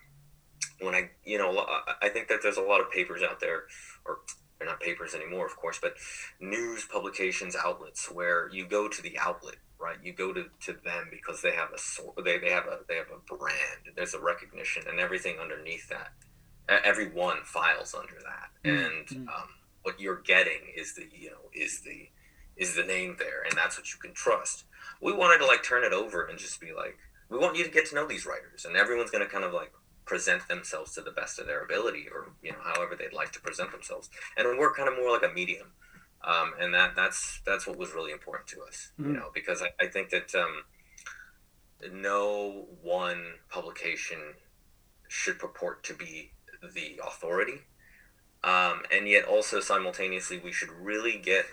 when 0.80 0.96
I, 0.96 1.10
you 1.26 1.38
know, 1.38 1.66
I 2.02 2.10
think 2.10 2.28
that 2.30 2.40
there's 2.42 2.58
a 2.58 2.62
lot 2.62 2.82
of 2.82 2.90
papers 2.90 3.22
out 3.22 3.40
there, 3.40 3.64
or 4.06 4.20
they're 4.58 4.68
not 4.68 4.80
papers 4.80 5.14
anymore, 5.14 5.46
of 5.46 5.56
course, 5.56 5.80
but 5.82 5.96
news 6.40 6.86
publications, 6.86 7.56
outlets 7.56 8.10
where 8.12 8.50
you 8.52 8.66
go 8.66 8.88
to 8.88 9.02
the 9.02 9.18
outlet, 9.20 9.56
right? 9.82 9.98
You 10.04 10.14
go 10.14 10.34
to, 10.34 10.46
to 10.66 10.74
them 10.74 11.10
because 11.10 11.42
they 11.42 11.52
have 11.52 11.70
a 11.72 12.22
they, 12.22 12.38
they 12.38 12.52
have 12.52 12.66
a 12.66 12.80
they 12.88 12.96
have 12.96 13.08
a 13.12 13.36
brand. 13.36 13.96
There's 13.96 14.14
a 14.14 14.20
recognition 14.20 14.84
and 14.88 15.00
everything 15.00 15.38
underneath 15.40 15.90
that. 15.90 16.14
Everyone 16.86 17.38
files 17.44 17.94
under 17.94 18.16
that, 18.24 18.70
mm-hmm. 18.70 19.18
and 19.18 19.28
um, 19.28 19.50
what 19.82 20.00
you're 20.00 20.22
getting 20.22 20.60
is 20.76 20.96
the 20.96 21.06
you 21.12 21.32
know 21.32 21.50
is 21.54 21.82
the 21.82 22.10
is 22.56 22.76
the 22.76 22.84
name 22.84 23.16
there, 23.20 23.42
and 23.44 23.54
that's 23.58 23.78
what 23.78 23.92
you 23.92 24.00
can 24.00 24.14
trust. 24.14 24.66
We 25.02 25.12
wanted 25.12 25.40
to 25.40 25.48
like 25.48 25.64
turn 25.64 25.84
it 25.84 25.92
over 25.92 26.26
and 26.26 26.38
just 26.38 26.62
be 26.62 26.72
like, 26.74 26.98
we 27.30 27.38
want 27.38 27.58
you 27.58 27.64
to 27.64 27.72
get 27.72 27.88
to 27.88 27.96
know 27.96 28.08
these 28.08 28.26
writers, 28.26 28.66
and 28.66 28.78
everyone's 28.78 29.12
gonna 29.12 29.26
kind 29.26 29.44
of 29.44 29.54
like 29.54 29.74
present 30.06 30.48
themselves 30.48 30.94
to 30.94 31.02
the 31.02 31.12
best 31.12 31.40
of 31.40 31.48
their 31.48 31.64
ability 31.64 32.06
or 32.14 32.34
you 32.42 32.52
know 32.52 32.58
however 32.64 32.96
they'd 32.96 33.14
like 33.14 33.32
to 33.32 33.40
present 33.40 33.72
themselves 33.72 34.10
and 34.36 34.46
we're 34.58 34.74
kind 34.74 34.90
of 34.90 34.96
more 34.98 35.12
like 35.12 35.24
a 35.24 35.34
medium 35.34 35.68
um, 36.24 36.54
and 36.60 36.74
that 36.74 36.96
that's 36.96 37.42
that's 37.46 37.66
what 37.68 37.78
was 37.78 37.94
really 37.94 38.12
important 38.12 38.48
to 38.48 38.62
us 38.64 38.92
mm-hmm. 39.00 39.12
you 39.12 39.18
know 39.18 39.30
because 39.34 39.62
I, 39.62 39.70
I 39.84 39.88
think 39.88 40.10
that 40.10 40.34
um, 40.36 40.64
no 41.94 42.68
one 42.82 43.34
publication 43.50 44.20
should 45.08 45.40
purport 45.40 45.84
to 45.84 45.94
be 45.94 46.32
the 46.74 47.00
authority 47.06 47.62
um, 48.44 48.82
and 48.92 49.08
yet 49.08 49.26
also 49.26 49.60
simultaneously 49.60 50.40
we 50.44 50.52
should 50.52 50.70
really 50.70 51.18
get 51.18 51.46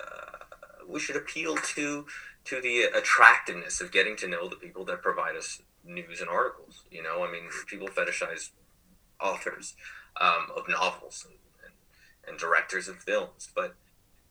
uh, 0.00 0.84
we 0.88 1.00
should 1.00 1.16
appeal 1.16 1.56
to 1.56 2.06
to 2.44 2.60
the 2.60 2.82
attractiveness 2.96 3.80
of 3.80 3.92
getting 3.92 4.16
to 4.16 4.26
know 4.26 4.48
the 4.48 4.56
people 4.56 4.84
that 4.84 5.02
provide 5.02 5.36
us 5.36 5.60
news 5.84 6.20
and 6.20 6.28
articles. 6.28 6.84
You 6.90 7.02
know, 7.02 7.24
I 7.24 7.30
mean, 7.30 7.42
people 7.66 7.88
fetishize 7.88 8.50
authors 9.20 9.76
um, 10.20 10.48
of 10.56 10.68
novels 10.68 11.26
and, 11.28 11.38
and, 11.64 11.74
and, 12.26 12.38
directors 12.38 12.88
of 12.88 12.96
films, 12.96 13.50
but 13.54 13.74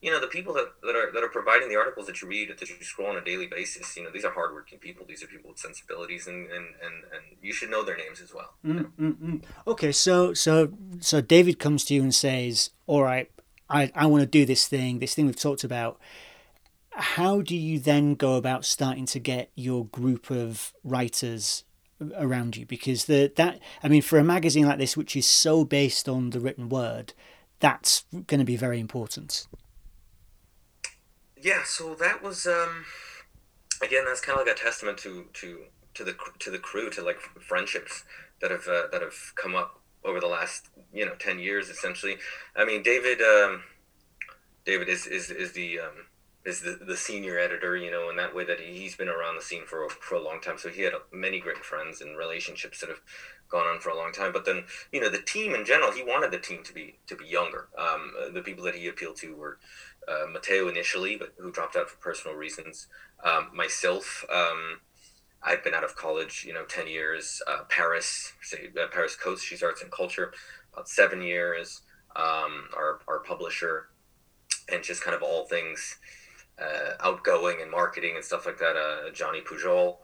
you 0.01 0.11
know, 0.11 0.21
the 0.21 0.27
people 0.27 0.53
that, 0.53 0.67
that 0.81 0.95
are 0.95 1.11
that 1.11 1.23
are 1.23 1.29
providing 1.29 1.67
the 1.67 1.75
articles 1.75 2.07
that 2.07 2.21
you 2.21 2.27
read 2.27 2.49
that 2.49 2.69
you 2.69 2.75
scroll 2.81 3.09
on 3.09 3.17
a 3.17 3.23
daily 3.23 3.47
basis, 3.47 3.97
you 3.97 4.03
know, 4.03 4.09
these 4.11 4.23
are 4.23 4.31
hardworking 4.31 4.79
people. 4.79 5.05
These 5.07 5.23
are 5.23 5.27
people 5.27 5.49
with 5.49 5.59
sensibilities, 5.59 6.27
and 6.27 6.49
and 6.49 6.65
and, 6.83 7.03
and 7.11 7.23
you 7.41 7.51
should 7.51 7.69
know 7.69 7.83
their 7.83 7.97
names 7.97 8.21
as 8.21 8.33
well. 8.33 8.53
Mm-hmm. 8.65 9.37
Okay, 9.67 9.91
so 9.91 10.33
so 10.33 10.71
so 10.99 11.19
David 11.19 11.59
comes 11.59 11.83
to 11.85 11.93
you 11.93 12.01
and 12.01 12.15
says, 12.15 12.69
"All 12.87 13.03
right, 13.03 13.29
I 13.69 13.91
I 13.93 14.05
want 14.05 14.21
to 14.21 14.27
do 14.27 14.45
this 14.45 14.67
thing, 14.67 14.99
this 14.99 15.15
thing 15.15 15.25
we've 15.25 15.35
talked 15.35 15.63
about." 15.63 15.99
how 16.91 17.41
do 17.41 17.55
you 17.55 17.79
then 17.79 18.13
go 18.13 18.35
about 18.35 18.65
starting 18.65 19.05
to 19.05 19.19
get 19.19 19.49
your 19.55 19.85
group 19.85 20.29
of 20.29 20.73
writers 20.83 21.63
around 22.17 22.57
you 22.57 22.65
because 22.65 23.05
the 23.05 23.31
that 23.35 23.59
I 23.83 23.87
mean 23.87 24.01
for 24.01 24.19
a 24.19 24.23
magazine 24.23 24.65
like 24.65 24.79
this 24.79 24.97
which 24.97 25.15
is 25.15 25.25
so 25.25 25.63
based 25.63 26.09
on 26.09 26.31
the 26.31 26.39
written 26.39 26.67
word 26.67 27.13
that's 27.59 28.05
going 28.27 28.39
to 28.39 28.45
be 28.45 28.55
very 28.57 28.79
important 28.79 29.47
yeah 31.41 31.61
so 31.65 31.95
that 31.95 32.21
was 32.21 32.45
um 32.45 32.85
again 33.81 34.03
that's 34.05 34.21
kind 34.21 34.39
of 34.39 34.45
like 34.45 34.55
a 34.55 34.59
testament 34.59 34.97
to 34.97 35.25
to 35.33 35.63
to 35.93 36.03
the 36.03 36.15
to 36.39 36.49
the 36.49 36.59
crew 36.59 36.89
to 36.89 37.01
like 37.01 37.19
friendships 37.39 38.03
that 38.41 38.51
have 38.51 38.67
uh, 38.67 38.87
that 38.91 39.01
have 39.01 39.33
come 39.35 39.55
up 39.55 39.81
over 40.03 40.19
the 40.19 40.27
last 40.27 40.69
you 40.93 41.05
know 41.05 41.15
10 41.15 41.39
years 41.39 41.69
essentially 41.69 42.17
i 42.55 42.63
mean 42.65 42.83
david 42.83 43.21
um 43.21 43.63
david 44.65 44.87
is 44.89 45.05
is 45.05 45.29
is 45.29 45.53
the 45.53 45.79
um 45.79 46.05
is 46.45 46.61
the, 46.61 46.79
the 46.85 46.95
senior 46.95 47.37
editor, 47.37 47.75
you 47.75 47.91
know, 47.91 48.09
in 48.09 48.15
that 48.15 48.33
way 48.33 48.45
that 48.45 48.59
he, 48.59 48.83
has 48.85 48.95
been 48.95 49.09
around 49.09 49.35
the 49.35 49.41
scene 49.41 49.65
for, 49.65 49.89
for 49.89 50.15
a 50.15 50.21
long 50.21 50.39
time. 50.41 50.57
So 50.57 50.69
he 50.69 50.81
had 50.83 50.93
many 51.11 51.39
great 51.39 51.57
friends 51.57 52.01
and 52.01 52.17
relationships 52.17 52.79
that 52.79 52.89
have 52.89 53.01
gone 53.49 53.67
on 53.67 53.79
for 53.79 53.89
a 53.89 53.95
long 53.95 54.11
time. 54.11 54.31
But 54.31 54.45
then, 54.45 54.63
you 54.91 55.01
know, 55.01 55.09
the 55.09 55.21
team 55.21 55.53
in 55.53 55.65
general, 55.65 55.91
he 55.91 56.03
wanted 56.03 56.31
the 56.31 56.39
team 56.39 56.63
to 56.63 56.73
be 56.73 56.97
to 57.07 57.15
be 57.15 57.25
younger. 57.25 57.67
Um, 57.77 58.13
the 58.33 58.41
people 58.41 58.63
that 58.65 58.75
he 58.75 58.87
appealed 58.87 59.17
to 59.17 59.35
were 59.35 59.59
uh, 60.09 60.27
Matteo 60.27 60.67
initially, 60.67 61.15
but 61.15 61.33
who 61.37 61.51
dropped 61.51 61.75
out 61.75 61.89
for 61.89 61.97
personal 61.97 62.35
reasons. 62.35 62.87
Um, 63.23 63.49
myself, 63.53 64.25
um, 64.33 64.79
I've 65.41 65.63
been 65.63 65.73
out 65.73 65.83
of 65.83 65.95
college, 65.95 66.43
you 66.45 66.53
know, 66.53 66.65
10 66.65 66.87
years. 66.87 67.41
Uh, 67.47 67.63
Paris, 67.69 68.33
say, 68.41 68.69
uh, 68.81 68.87
Paris 68.91 69.15
Coast, 69.15 69.45
she's 69.45 69.63
arts 69.63 69.81
and 69.81 69.91
culture, 69.91 70.33
about 70.73 70.89
seven 70.89 71.21
years. 71.21 71.81
Um, 72.15 72.69
our, 72.75 72.99
our 73.07 73.19
publisher, 73.19 73.89
and 74.71 74.83
just 74.83 75.03
kind 75.03 75.15
of 75.15 75.21
all 75.21 75.45
things 75.45 75.97
uh, 76.59 76.93
outgoing 76.99 77.61
and 77.61 77.69
marketing 77.71 78.15
and 78.15 78.25
stuff 78.25 78.45
like 78.45 78.57
that. 78.57 78.75
Uh, 78.75 79.11
Johnny 79.11 79.41
Pujol 79.41 79.97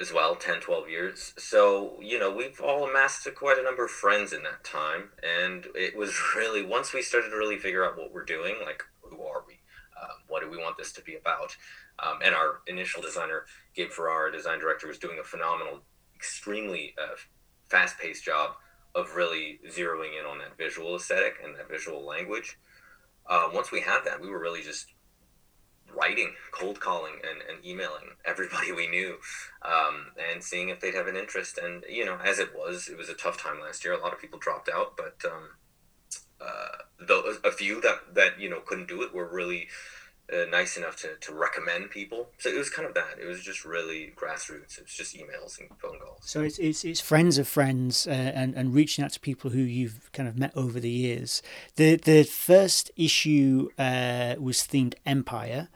as 0.00 0.12
well, 0.12 0.36
10, 0.36 0.60
12 0.60 0.88
years. 0.88 1.34
So, 1.38 1.98
you 2.00 2.18
know, 2.18 2.32
we've 2.32 2.60
all 2.60 2.88
amassed 2.88 3.28
quite 3.34 3.58
a 3.58 3.62
number 3.62 3.84
of 3.84 3.90
friends 3.90 4.32
in 4.32 4.44
that 4.44 4.62
time. 4.64 5.10
And 5.22 5.66
it 5.74 5.96
was 5.96 6.14
really, 6.36 6.64
once 6.64 6.92
we 6.92 7.02
started 7.02 7.30
to 7.30 7.36
really 7.36 7.58
figure 7.58 7.84
out 7.84 7.98
what 7.98 8.12
we're 8.12 8.24
doing, 8.24 8.56
like, 8.64 8.84
who 9.10 9.22
are 9.22 9.44
we? 9.46 9.54
Um, 10.00 10.22
what 10.28 10.42
do 10.42 10.50
we 10.50 10.56
want 10.56 10.76
this 10.76 10.92
to 10.92 11.02
be 11.02 11.16
about? 11.16 11.56
Um, 11.98 12.20
and 12.24 12.34
our 12.34 12.60
initial 12.66 13.02
designer, 13.02 13.46
Gabe 13.74 13.90
Farrar, 13.90 14.30
design 14.30 14.60
director, 14.60 14.86
was 14.86 14.98
doing 14.98 15.18
a 15.20 15.24
phenomenal, 15.24 15.82
extremely 16.14 16.94
uh, 17.00 17.16
fast 17.68 17.98
paced 17.98 18.24
job 18.24 18.52
of 18.94 19.14
really 19.14 19.60
zeroing 19.68 20.18
in 20.18 20.26
on 20.26 20.38
that 20.38 20.56
visual 20.56 20.96
aesthetic 20.96 21.34
and 21.44 21.56
that 21.56 21.68
visual 21.68 22.04
language. 22.04 22.58
Uh, 23.26 23.48
once 23.52 23.70
we 23.70 23.80
had 23.80 24.00
that, 24.04 24.20
we 24.20 24.28
were 24.28 24.38
really 24.38 24.62
just 24.62 24.94
writing, 25.94 26.34
cold 26.52 26.80
calling, 26.80 27.14
and, 27.28 27.40
and 27.48 27.64
emailing 27.64 28.10
everybody 28.24 28.72
we 28.72 28.86
knew, 28.88 29.16
um, 29.62 30.06
and 30.30 30.42
seeing 30.42 30.68
if 30.68 30.80
they'd 30.80 30.94
have 30.94 31.06
an 31.06 31.16
interest. 31.16 31.58
And 31.58 31.84
you 31.88 32.04
know, 32.04 32.18
as 32.24 32.38
it 32.38 32.54
was, 32.54 32.88
it 32.88 32.96
was 32.96 33.08
a 33.08 33.14
tough 33.14 33.42
time 33.42 33.60
last 33.60 33.84
year. 33.84 33.94
A 33.94 34.00
lot 34.00 34.12
of 34.12 34.20
people 34.20 34.38
dropped 34.38 34.68
out, 34.68 34.96
but 34.96 35.16
um, 35.24 35.50
uh, 36.40 36.82
though 37.00 37.34
a 37.44 37.52
few 37.52 37.80
that 37.80 38.14
that 38.14 38.40
you 38.40 38.48
know 38.48 38.60
couldn't 38.60 38.88
do 38.88 39.02
it 39.02 39.14
were 39.14 39.28
really 39.28 39.68
uh, 40.32 40.44
nice 40.50 40.76
enough 40.76 40.96
to, 40.96 41.14
to 41.20 41.32
recommend 41.32 41.90
people. 41.90 42.28
So 42.38 42.50
it 42.50 42.58
was 42.58 42.70
kind 42.70 42.86
of 42.86 42.94
that. 42.94 43.18
It 43.20 43.26
was 43.26 43.42
just 43.42 43.64
really 43.64 44.12
grassroots. 44.16 44.78
It 44.78 44.84
was 44.84 44.94
just 44.94 45.16
emails 45.16 45.58
and 45.58 45.68
phone 45.78 45.98
calls. 45.98 46.20
So 46.22 46.42
it's 46.42 46.58
it's, 46.58 46.84
it's 46.84 47.00
friends 47.00 47.38
of 47.38 47.48
friends 47.48 48.06
uh, 48.06 48.10
and 48.10 48.54
and 48.54 48.74
reaching 48.74 49.04
out 49.04 49.12
to 49.12 49.20
people 49.20 49.50
who 49.50 49.60
you've 49.60 50.10
kind 50.12 50.28
of 50.28 50.38
met 50.38 50.52
over 50.56 50.80
the 50.80 50.90
years. 50.90 51.42
The 51.76 51.96
the 51.96 52.24
first 52.24 52.90
issue 52.96 53.68
uh, 53.78 54.34
was 54.38 54.58
themed 54.58 54.94
Empire. 55.06 55.68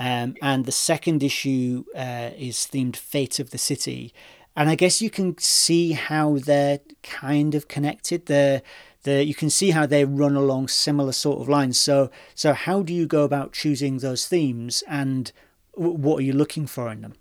Um, 0.00 0.36
and 0.40 0.64
the 0.64 0.70
second 0.70 1.24
issue 1.24 1.84
uh, 1.92 2.30
is 2.36 2.58
themed 2.58 2.94
Fate 2.94 3.40
of 3.40 3.50
the 3.50 3.58
City. 3.58 4.14
And 4.54 4.68
I 4.68 4.76
guess 4.76 5.02
you 5.02 5.10
can 5.10 5.36
see 5.38 5.92
how 5.92 6.38
they're 6.38 6.80
kind 7.02 7.56
of 7.56 7.66
connected. 7.66 8.26
They're 8.26 8.62
the 9.02 9.24
you 9.24 9.34
can 9.34 9.50
see 9.50 9.70
how 9.70 9.86
they 9.86 10.04
run 10.04 10.36
along 10.36 10.68
similar 10.68 11.12
sort 11.12 11.40
of 11.40 11.48
lines. 11.48 11.78
So 11.78 12.10
so 12.34 12.52
how 12.52 12.82
do 12.82 12.92
you 12.92 13.06
go 13.06 13.24
about 13.24 13.52
choosing 13.52 13.98
those 13.98 14.26
themes, 14.26 14.82
and 14.88 15.32
what 15.74 16.18
are 16.18 16.22
you 16.22 16.32
looking 16.32 16.66
for 16.66 16.90
in 16.90 17.02
them? 17.02 17.14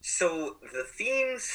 So 0.00 0.56
the 0.72 0.84
themes, 0.84 1.50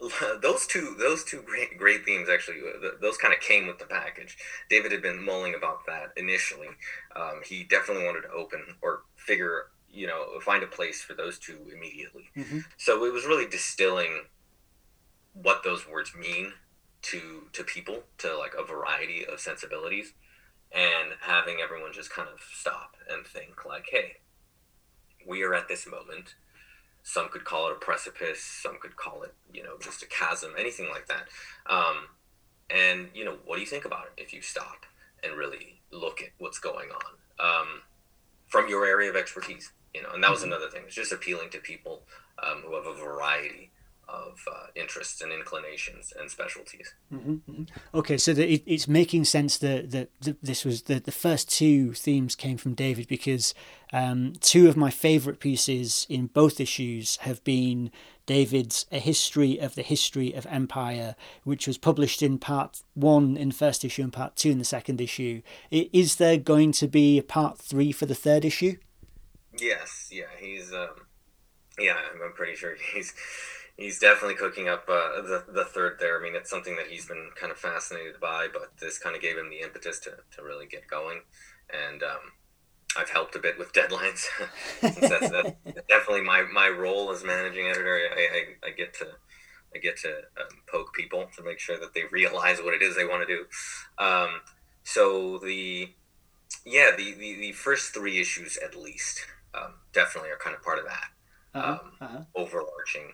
those 0.42 0.66
two 0.66 0.96
those 0.98 1.24
two 1.24 1.42
great 1.42 1.78
great 1.78 2.04
themes 2.04 2.28
actually 2.28 2.60
those 3.00 3.16
kind 3.16 3.32
of 3.32 3.40
came 3.40 3.66
with 3.66 3.78
the 3.78 3.86
package. 3.86 4.36
David 4.68 4.92
had 4.92 5.02
been 5.02 5.24
mulling 5.24 5.54
about 5.54 5.86
that 5.86 6.12
initially. 6.16 6.68
Um, 7.14 7.42
he 7.44 7.62
definitely 7.64 8.04
wanted 8.04 8.22
to 8.22 8.30
open 8.30 8.60
or 8.82 9.02
figure 9.16 9.66
you 9.88 10.08
know 10.08 10.40
find 10.40 10.64
a 10.64 10.66
place 10.66 11.00
for 11.00 11.14
those 11.14 11.38
two 11.38 11.58
immediately. 11.72 12.30
Mm-hmm. 12.36 12.60
So 12.76 13.04
it 13.04 13.12
was 13.12 13.24
really 13.24 13.46
distilling 13.46 14.24
what 15.32 15.62
those 15.62 15.88
words 15.88 16.12
mean 16.14 16.52
to 17.04 17.48
to 17.52 17.62
people 17.62 18.02
to 18.18 18.36
like 18.36 18.54
a 18.58 18.64
variety 18.64 19.24
of 19.26 19.38
sensibilities 19.38 20.14
and 20.72 21.12
having 21.20 21.58
everyone 21.62 21.92
just 21.92 22.10
kind 22.10 22.28
of 22.28 22.40
stop 22.52 22.96
and 23.10 23.26
think 23.26 23.64
like 23.64 23.86
hey 23.90 24.16
we 25.26 25.42
are 25.42 25.54
at 25.54 25.68
this 25.68 25.86
moment. 25.86 26.34
Some 27.02 27.28
could 27.28 27.44
call 27.44 27.68
it 27.68 27.72
a 27.72 27.76
precipice 27.76 28.42
some 28.42 28.78
could 28.80 28.96
call 28.96 29.22
it 29.22 29.34
you 29.52 29.62
know 29.62 29.76
just 29.80 30.02
a 30.02 30.06
chasm 30.06 30.52
anything 30.58 30.88
like 30.90 31.06
that. 31.08 31.28
Um, 31.66 32.08
and 32.70 33.08
you 33.14 33.24
know 33.24 33.36
what 33.44 33.56
do 33.56 33.60
you 33.60 33.66
think 33.66 33.84
about 33.84 34.06
it 34.06 34.22
if 34.22 34.32
you 34.32 34.40
stop 34.40 34.86
and 35.22 35.36
really 35.36 35.80
look 35.90 36.22
at 36.22 36.30
what's 36.38 36.58
going 36.58 36.88
on 36.90 37.46
um, 37.46 37.66
from 38.48 38.68
your 38.68 38.86
area 38.86 39.10
of 39.10 39.16
expertise 39.16 39.72
you 39.94 40.02
know? 40.02 40.10
And 40.12 40.22
that 40.24 40.30
was 40.30 40.40
mm-hmm. 40.40 40.52
another 40.52 40.68
thing 40.68 40.82
it's 40.86 40.94
just 40.94 41.12
appealing 41.12 41.50
to 41.50 41.58
people 41.58 42.02
um, 42.42 42.62
who 42.66 42.74
have 42.74 42.86
a 42.86 42.94
variety 42.94 43.70
of 44.08 44.38
uh, 44.50 44.66
interests 44.74 45.20
and 45.20 45.32
inclinations 45.32 46.12
and 46.18 46.30
specialties. 46.30 46.94
Mm-hmm, 47.12 47.32
mm-hmm. 47.50 47.64
Okay, 47.96 48.16
so 48.16 48.32
the, 48.32 48.54
it, 48.54 48.62
it's 48.66 48.88
making 48.88 49.24
sense 49.24 49.58
that, 49.58 49.90
that, 49.90 50.10
that 50.20 50.42
this 50.42 50.64
was 50.64 50.82
the, 50.82 51.00
the 51.00 51.12
first 51.12 51.50
two 51.50 51.92
themes 51.92 52.34
came 52.34 52.56
from 52.56 52.74
David 52.74 53.08
because 53.08 53.54
um, 53.92 54.32
two 54.40 54.68
of 54.68 54.76
my 54.76 54.90
favourite 54.90 55.40
pieces 55.40 56.06
in 56.08 56.26
both 56.26 56.60
issues 56.60 57.16
have 57.18 57.42
been 57.44 57.90
David's 58.26 58.86
A 58.90 58.98
History 58.98 59.58
of 59.58 59.74
the 59.74 59.82
History 59.82 60.32
of 60.32 60.46
Empire, 60.46 61.14
which 61.44 61.66
was 61.66 61.78
published 61.78 62.22
in 62.22 62.38
part 62.38 62.82
one 62.94 63.36
in 63.36 63.48
the 63.48 63.54
first 63.54 63.84
issue 63.84 64.02
and 64.02 64.12
part 64.12 64.36
two 64.36 64.50
in 64.50 64.58
the 64.58 64.64
second 64.64 65.00
issue. 65.00 65.42
Is 65.70 66.16
there 66.16 66.38
going 66.38 66.72
to 66.72 66.88
be 66.88 67.18
a 67.18 67.22
part 67.22 67.58
three 67.58 67.92
for 67.92 68.06
the 68.06 68.14
third 68.14 68.44
issue? 68.44 68.76
Yes, 69.58 70.08
yeah, 70.10 70.24
he's, 70.40 70.72
um, 70.72 71.06
yeah, 71.78 71.96
I'm 72.24 72.32
pretty 72.32 72.56
sure 72.56 72.76
he's 72.94 73.14
he's 73.76 73.98
definitely 73.98 74.36
cooking 74.36 74.68
up 74.68 74.84
uh, 74.88 75.22
the 75.22 75.44
the 75.52 75.64
third 75.64 75.96
there. 76.00 76.18
I 76.18 76.22
mean, 76.22 76.34
it's 76.34 76.50
something 76.50 76.76
that 76.76 76.86
he's 76.86 77.06
been 77.06 77.30
kind 77.36 77.52
of 77.52 77.58
fascinated 77.58 78.20
by, 78.20 78.48
but 78.52 78.72
this 78.80 78.98
kind 78.98 79.16
of 79.16 79.22
gave 79.22 79.36
him 79.36 79.50
the 79.50 79.60
impetus 79.60 79.98
to, 80.00 80.10
to 80.36 80.42
really 80.42 80.66
get 80.66 80.86
going. 80.86 81.20
And 81.72 82.02
um, 82.02 82.32
I've 82.96 83.10
helped 83.10 83.34
a 83.36 83.38
bit 83.38 83.58
with 83.58 83.72
deadlines. 83.74 84.26
that's, 84.80 84.98
that's, 85.00 85.52
definitely 85.88 86.22
my, 86.22 86.42
my 86.52 86.68
role 86.68 87.10
as 87.10 87.24
managing 87.24 87.66
editor. 87.66 88.00
I, 88.16 88.20
I, 88.20 88.68
I 88.68 88.70
get 88.70 88.94
to 88.94 89.06
I 89.74 89.78
get 89.78 89.96
to 89.98 90.08
um, 90.08 90.60
poke 90.70 90.94
people 90.94 91.28
to 91.36 91.42
make 91.42 91.58
sure 91.58 91.78
that 91.80 91.94
they 91.94 92.04
realize 92.12 92.58
what 92.58 92.74
it 92.74 92.82
is 92.82 92.94
they 92.94 93.04
want 93.04 93.26
to 93.26 93.36
do. 93.36 93.44
Um, 93.98 94.40
so 94.84 95.38
the 95.38 95.88
yeah 96.64 96.90
the, 96.96 97.12
the, 97.14 97.34
the 97.36 97.52
first 97.52 97.92
three 97.92 98.20
issues 98.20 98.56
at 98.58 98.76
least 98.76 99.26
um, 99.54 99.74
definitely 99.92 100.30
are 100.30 100.36
kind 100.36 100.54
of 100.54 100.62
part 100.62 100.78
of 100.78 100.84
that 100.84 101.58
uh-huh. 101.58 101.78
Um, 101.82 101.92
uh-huh. 102.00 102.24
overarching 102.36 103.10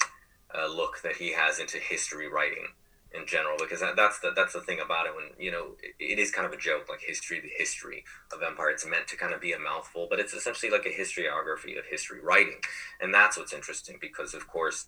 uh, 0.56 0.66
look 0.66 1.02
that 1.02 1.16
he 1.16 1.32
has 1.32 1.58
into 1.58 1.78
history 1.78 2.28
writing 2.28 2.68
in 3.12 3.26
general 3.26 3.56
because 3.58 3.80
that, 3.80 3.96
that's 3.96 4.20
the 4.20 4.30
that's 4.36 4.52
the 4.52 4.60
thing 4.60 4.78
about 4.78 5.06
it 5.06 5.12
when 5.16 5.26
you 5.38 5.50
know 5.50 5.72
it, 5.82 5.94
it 5.98 6.18
is 6.18 6.30
kind 6.30 6.46
of 6.46 6.52
a 6.52 6.56
joke 6.56 6.88
like 6.88 7.00
history 7.00 7.40
the 7.40 7.50
history 7.56 8.04
of 8.32 8.42
empire. 8.42 8.70
It's 8.70 8.86
meant 8.86 9.08
to 9.08 9.16
kind 9.16 9.32
of 9.32 9.40
be 9.40 9.52
a 9.52 9.58
mouthful 9.58 10.06
but 10.08 10.20
it's 10.20 10.32
essentially 10.32 10.70
like 10.70 10.86
a 10.86 10.90
historiography 10.90 11.78
of 11.78 11.86
history 11.86 12.20
writing. 12.20 12.60
And 13.00 13.12
that's 13.12 13.36
what's 13.36 13.52
interesting 13.52 13.98
because 14.00 14.34
of 14.34 14.46
course 14.46 14.86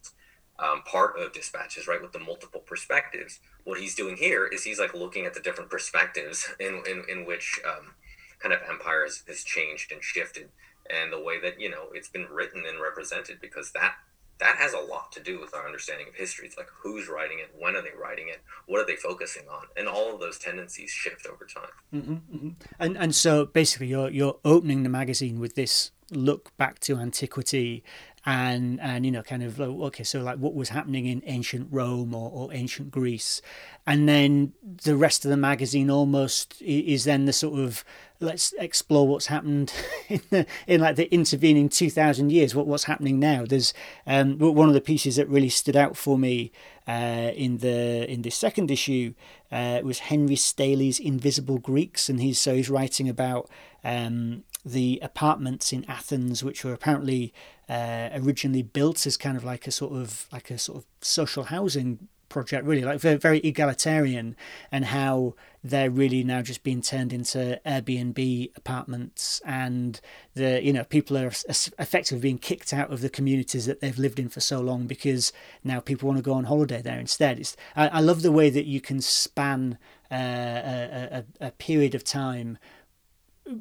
um, 0.59 0.83
part 0.83 1.19
of 1.19 1.33
dispatches, 1.33 1.87
right, 1.89 2.01
with 2.01 2.13
the 2.13 2.19
multiple 2.19 2.61
perspectives. 2.61 3.41
What 3.65 3.81
he's 3.81 3.95
doing 3.95 4.17
here 4.17 4.47
is 4.47 4.65
he's 4.65 4.79
like 4.79 4.95
looking 4.95 5.25
at 5.25 5.35
the 5.35 5.41
different 5.41 5.71
perspectives 5.71 6.49
in 6.61 6.83
in, 6.89 7.05
in 7.09 7.25
which 7.27 7.61
um, 7.67 7.95
kind 8.39 8.55
of 8.55 8.61
empire 8.69 9.05
has, 9.05 9.23
has 9.27 9.43
changed 9.43 9.93
and 9.93 10.03
shifted, 10.03 10.51
and 10.89 11.13
the 11.13 11.21
way 11.21 11.41
that 11.41 11.61
you 11.61 11.71
know 11.71 11.87
it's 11.93 12.09
been 12.09 12.27
written 12.31 12.65
and 12.69 12.81
represented, 12.81 13.41
because 13.41 13.73
that 13.73 13.95
that 14.41 14.57
has 14.57 14.73
a 14.73 14.81
lot 14.81 15.13
to 15.13 15.21
do 15.21 15.41
with 15.41 15.55
our 15.55 15.67
understanding 15.67 16.09
of 16.09 16.15
history. 16.15 16.47
It's 16.47 16.57
like 16.57 16.69
who's 16.83 17.09
writing 17.09 17.39
it, 17.39 17.55
when 17.59 17.77
are 17.77 17.83
they 17.83 17.91
writing 18.01 18.29
it, 18.29 18.43
what 18.67 18.81
are 18.81 18.87
they 18.87 18.97
focusing 18.97 19.45
on, 19.49 19.67
and 19.77 19.89
all 19.89 20.15
of 20.15 20.21
those 20.21 20.39
tendencies 20.39 20.91
shift 20.91 21.27
over 21.27 21.47
time. 21.47 21.71
Mm-hmm, 21.95 22.37
mm-hmm. 22.37 22.49
And 22.79 22.97
and 22.97 23.15
so 23.15 23.47
basically, 23.47 23.89
you're 23.89 24.11
you're 24.11 24.39
opening 24.45 24.83
the 24.83 24.89
magazine 24.89 25.39
with 25.39 25.55
this 25.55 25.93
look 26.11 26.55
back 26.59 26.79
to 26.79 26.99
antiquity 26.99 27.83
and 28.25 28.81
and 28.81 29.05
you 29.05 29.11
know 29.11 29.23
kind 29.23 29.43
of 29.43 29.59
like, 29.59 29.69
okay 29.69 30.05
so 30.05 30.21
like 30.21 30.39
what 30.39 30.55
was 30.55 30.69
happening 30.69 31.07
in 31.07 31.23
ancient 31.27 31.67
rome 31.71 32.15
or, 32.15 32.31
or 32.31 32.53
ancient 32.53 32.91
greece 32.91 33.43
and 33.87 34.09
then 34.09 34.53
the 34.63 34.97
rest 34.97 35.25
of 35.25 35.31
the 35.31 35.37
magazine 35.37 35.91
almost 35.91 36.61
is 36.63 37.05
then 37.05 37.25
the 37.25 37.33
sort 37.33 37.59
of 37.59 37.85
let's 38.21 38.53
explore 38.59 39.09
what's 39.09 39.27
happened 39.27 39.73
in 40.09 40.23
the 40.31 40.47
in 40.67 40.81
like 40.81 40.97
the 40.97 41.13
intervening 41.13 41.69
2000 41.69 42.31
years 42.31 42.55
what 42.55 42.67
what's 42.67 42.85
happening 42.85 43.19
now. 43.19 43.45
There's 43.45 43.75
um 44.07 44.39
one 44.39 44.69
of 44.69 44.75
the 44.75 44.81
pieces 44.81 45.17
that 45.17 45.29
really 45.29 45.49
stood 45.49 45.77
out 45.77 45.97
for 45.97 46.17
me 46.17 46.53
uh, 46.87 47.31
in 47.35 47.59
the 47.59 48.11
in 48.11 48.23
the 48.23 48.31
second 48.31 48.71
issue 48.71 49.15
uh, 49.51 49.81
was 49.83 50.01
Henry 50.01 50.37
Staley's 50.37 50.99
Invisible 50.99 51.59
Greeks. 51.59 52.09
And 52.09 52.21
he's 52.21 52.39
so 52.39 52.55
he's 52.55 52.71
writing 52.71 53.09
about 53.09 53.49
um, 53.85 54.45
the 54.65 54.99
apartments 55.03 55.73
in 55.73 55.85
Athens 55.89 56.43
which 56.43 56.65
were 56.65 56.73
apparently 56.73 57.33
uh, 57.69 58.11
originally 58.15 58.63
built 58.63 59.07
as 59.07 59.17
kind 59.17 59.37
of 59.37 59.45
like 59.45 59.67
a 59.67 59.71
sort 59.71 59.93
of 59.93 60.27
like 60.33 60.51
a 60.51 60.59
sort 60.59 60.79
of 60.79 60.85
social 61.01 61.45
housing 61.45 62.09
project 62.33 62.65
really 62.65 62.83
like 62.83 62.99
very, 62.99 63.17
very 63.17 63.39
egalitarian 63.41 64.35
and 64.73 64.87
how 64.87 65.35
they're 65.63 65.91
really 65.91 66.25
now 66.25 66.41
just 66.41 66.63
being 66.63 66.81
turned 66.81 67.13
into 67.13 67.61
airbnb 67.67 68.51
apartments 68.57 69.43
and 69.45 70.01
the 70.35 70.65
you 70.65 70.73
know 70.73 70.83
people 70.83 71.17
are 71.19 71.31
effectively 71.79 72.19
being 72.19 72.39
kicked 72.39 72.73
out 72.73 72.91
of 72.91 73.03
the 73.03 73.11
communities 73.11 73.67
that 73.67 73.81
they've 73.81 73.99
lived 73.99 74.19
in 74.19 74.31
for 74.31 74.41
so 74.41 74.61
long 74.61 74.87
because 74.87 75.31
now 75.63 75.79
people 75.79 76.07
want 76.09 76.19
to 76.19 76.23
go 76.23 76.33
on 76.33 76.45
holiday 76.45 76.81
there 76.81 76.99
instead. 76.99 77.39
It's 77.39 77.55
i, 77.77 77.89
I 77.89 78.01
love 78.01 78.23
the 78.23 78.33
way 78.33 78.49
that 78.49 78.65
you 78.65 78.81
can 78.81 79.03
span 79.03 79.79
uh, 80.11 80.15
a, 80.15 81.25
a, 81.41 81.49
a 81.49 81.51
period 81.51 81.95
of 81.95 82.03
time 82.03 82.57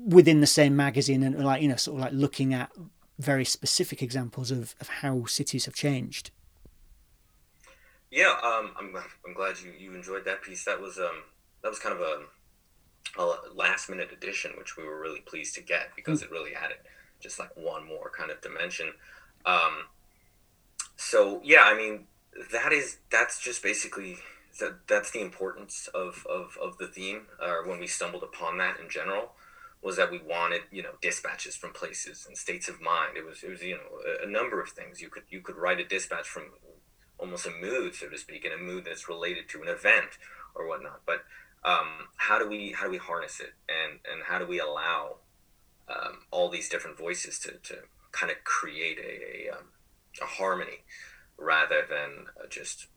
within 0.05 0.39
the 0.39 0.47
same 0.47 0.75
magazine 0.77 1.23
and 1.23 1.43
like 1.43 1.61
you 1.61 1.67
know 1.67 1.75
sort 1.75 1.97
of 1.97 2.01
like 2.05 2.13
looking 2.13 2.53
at 2.53 2.71
very 3.19 3.45
specific 3.45 4.01
examples 4.01 4.49
of, 4.49 4.75
of 4.79 4.87
how 4.87 5.25
cities 5.25 5.65
have 5.65 5.75
changed 5.75 6.31
yeah, 8.11 8.35
um, 8.43 8.71
I'm 8.77 8.95
I'm 9.25 9.33
glad 9.33 9.55
you, 9.59 9.71
you 9.77 9.95
enjoyed 9.95 10.25
that 10.25 10.41
piece. 10.41 10.65
That 10.65 10.81
was 10.81 10.97
um 10.97 11.23
that 11.63 11.69
was 11.69 11.79
kind 11.79 11.95
of 11.95 12.01
a, 12.01 13.21
a 13.21 13.55
last 13.55 13.89
minute 13.89 14.09
addition, 14.11 14.51
which 14.57 14.77
we 14.77 14.83
were 14.83 14.99
really 14.99 15.21
pleased 15.21 15.55
to 15.55 15.61
get 15.61 15.89
because 15.95 16.21
mm. 16.21 16.25
it 16.25 16.31
really 16.31 16.53
added 16.53 16.77
just 17.21 17.39
like 17.39 17.55
one 17.55 17.87
more 17.87 18.11
kind 18.15 18.31
of 18.31 18.41
dimension. 18.41 18.91
Um, 19.45 19.85
so 20.97 21.41
yeah, 21.43 21.63
I 21.63 21.75
mean 21.75 22.07
that 22.51 22.73
is 22.73 22.97
that's 23.09 23.39
just 23.39 23.63
basically 23.63 24.17
that 24.59 24.87
that's 24.87 25.11
the 25.11 25.21
importance 25.21 25.87
of 25.93 26.25
of, 26.29 26.57
of 26.61 26.77
the 26.77 26.87
theme, 26.87 27.27
or 27.41 27.63
uh, 27.63 27.67
when 27.67 27.79
we 27.79 27.87
stumbled 27.87 28.23
upon 28.23 28.57
that 28.57 28.79
in 28.79 28.89
general 28.89 29.31
was 29.81 29.97
that 29.97 30.11
we 30.11 30.19
wanted 30.19 30.61
you 30.71 30.83
know 30.83 30.91
dispatches 31.01 31.55
from 31.55 31.73
places 31.73 32.25
and 32.27 32.37
states 32.37 32.69
of 32.69 32.79
mind 32.79 33.17
it 33.17 33.25
was 33.25 33.41
it 33.41 33.49
was 33.49 33.63
you 33.63 33.75
know 33.75 34.21
a, 34.21 34.27
a, 34.27 34.29
number 34.29 34.61
of 34.61 34.69
things 34.69 35.01
you 35.01 35.09
could 35.09 35.23
you 35.29 35.41
could 35.41 35.55
write 35.55 35.79
a 35.79 35.83
dispatch 35.83 36.27
from 36.27 36.43
almost 37.21 37.45
a 37.45 37.51
mood, 37.51 37.95
so 37.95 38.09
to 38.09 38.17
speak, 38.17 38.43
in 38.43 38.51
a 38.51 38.57
mood 38.57 38.85
that's 38.85 39.07
related 39.07 39.47
to 39.49 39.61
an 39.61 39.67
event 39.67 40.17
or 40.55 40.67
whatnot. 40.67 41.01
But 41.05 41.23
um, 41.63 42.09
how 42.17 42.39
do 42.39 42.49
we 42.49 42.71
how 42.71 42.85
do 42.85 42.91
we 42.91 42.97
harness 42.97 43.39
it, 43.39 43.53
and 43.69 43.99
and 44.11 44.23
how 44.27 44.39
do 44.39 44.47
we 44.47 44.59
allow 44.59 45.17
um, 45.87 46.19
all 46.31 46.49
these 46.49 46.67
different 46.67 46.97
voices 46.97 47.39
to, 47.39 47.51
to 47.51 47.83
kind 48.11 48.31
of 48.31 48.43
create 48.43 48.97
a 48.97 49.47
a, 49.47 49.57
um, 49.57 49.65
a 50.21 50.25
harmony 50.25 50.83
rather 51.37 51.83
than 51.87 52.25
just 52.49 52.87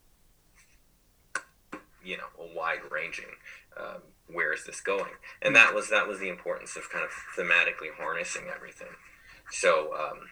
you 2.03 2.17
know 2.17 2.25
a 2.39 2.57
wide 2.57 2.81
ranging 2.91 3.37
um, 3.77 4.03
where 4.27 4.53
is 4.53 4.65
this 4.65 4.81
going? 4.81 5.13
And 5.43 5.55
that 5.55 5.75
was 5.75 5.91
that 5.91 6.09
was 6.09 6.19
the 6.19 6.29
importance 6.29 6.77
of 6.77 6.91
kind 6.91 7.05
of 7.05 7.11
thematically 7.37 7.93
harnessing 7.99 8.45
everything. 8.55 8.97
So 9.51 9.93
um, 9.95 10.29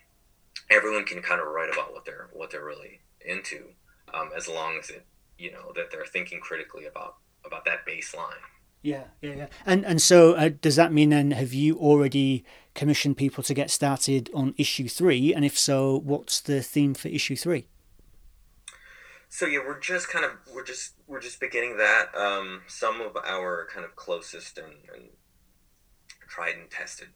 everyone 0.70 1.04
can 1.04 1.20
kind 1.22 1.40
of 1.40 1.48
write 1.48 1.72
about 1.72 1.92
what 1.92 2.04
they're 2.04 2.28
what 2.32 2.50
they're 2.50 2.64
really 2.64 3.00
into 3.24 3.74
um, 4.14 4.30
as 4.36 4.48
long 4.48 4.78
as 4.78 4.90
it 4.90 5.04
you 5.38 5.50
know 5.50 5.72
that 5.74 5.90
they're 5.90 6.06
thinking 6.06 6.40
critically 6.40 6.86
about 6.86 7.16
about 7.44 7.64
that 7.64 7.86
baseline. 7.86 8.42
Yeah, 8.82 9.04
yeah, 9.20 9.34
yeah. 9.34 9.46
And 9.64 9.84
and 9.84 10.02
so 10.02 10.34
uh, 10.34 10.50
does 10.60 10.76
that 10.76 10.92
mean 10.92 11.10
then 11.10 11.30
have 11.32 11.52
you 11.52 11.76
already 11.78 12.44
commissioned 12.74 13.16
people 13.16 13.42
to 13.44 13.54
get 13.54 13.70
started 13.70 14.30
on 14.34 14.54
issue 14.58 14.88
three? 14.88 15.32
And 15.32 15.44
if 15.44 15.58
so, 15.58 15.98
what's 15.98 16.40
the 16.40 16.62
theme 16.62 16.94
for 16.94 17.08
issue 17.08 17.36
three? 17.36 17.66
So 19.28 19.46
yeah, 19.46 19.60
we're 19.60 19.80
just 19.80 20.08
kind 20.08 20.24
of 20.24 20.32
we're 20.52 20.64
just 20.64 20.94
we're 21.06 21.20
just 21.20 21.40
beginning 21.40 21.76
that. 21.78 22.14
Um, 22.14 22.62
some 22.66 23.00
of 23.00 23.16
our 23.16 23.68
kind 23.72 23.84
of 23.84 23.96
closest 23.96 24.58
and, 24.58 24.74
and 24.92 25.04
tried 26.28 26.56
and 26.56 26.70
tested 26.70 27.08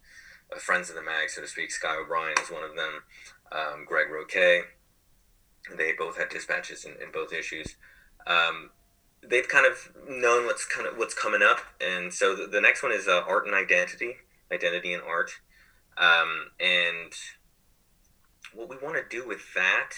uh, 0.55 0.59
friends 0.59 0.89
of 0.89 0.97
the 0.97 1.03
mag, 1.03 1.29
so 1.29 1.43
to 1.43 1.49
speak. 1.49 1.71
Sky 1.71 1.97
O'Brien 1.97 2.37
is 2.43 2.51
one 2.51 2.63
of 2.63 2.77
them. 2.77 3.03
Um, 3.53 3.85
Greg 3.87 4.07
Roquet, 4.11 4.63
they 5.75 5.93
both 5.93 6.17
had 6.19 6.29
dispatches 6.29 6.85
in, 6.85 6.93
in 6.93 7.11
both 7.13 7.33
issues. 7.33 7.77
Um, 8.27 8.71
they've 9.23 9.49
kind 9.49 9.67
of 9.67 9.93
known 10.09 10.47
what's 10.47 10.65
kind 10.65 10.87
of 10.87 10.97
what's 10.97 11.15
coming 11.15 11.43
up, 11.43 11.61
and 11.81 12.13
so 12.13 12.35
the, 12.35 12.47
the 12.47 12.61
next 12.61 12.83
one 12.83 12.93
is 12.93 13.09
uh, 13.09 13.23
art 13.27 13.47
and 13.47 13.55
identity, 13.55 14.17
identity 14.53 14.93
and 14.93 15.03
art, 15.03 15.33
um, 15.99 16.51
and 16.61 17.13
what 18.55 18.69
we 18.69 18.77
want 18.77 18.97
to 18.97 19.17
do 19.17 19.27
with 19.27 19.55
that 19.55 19.91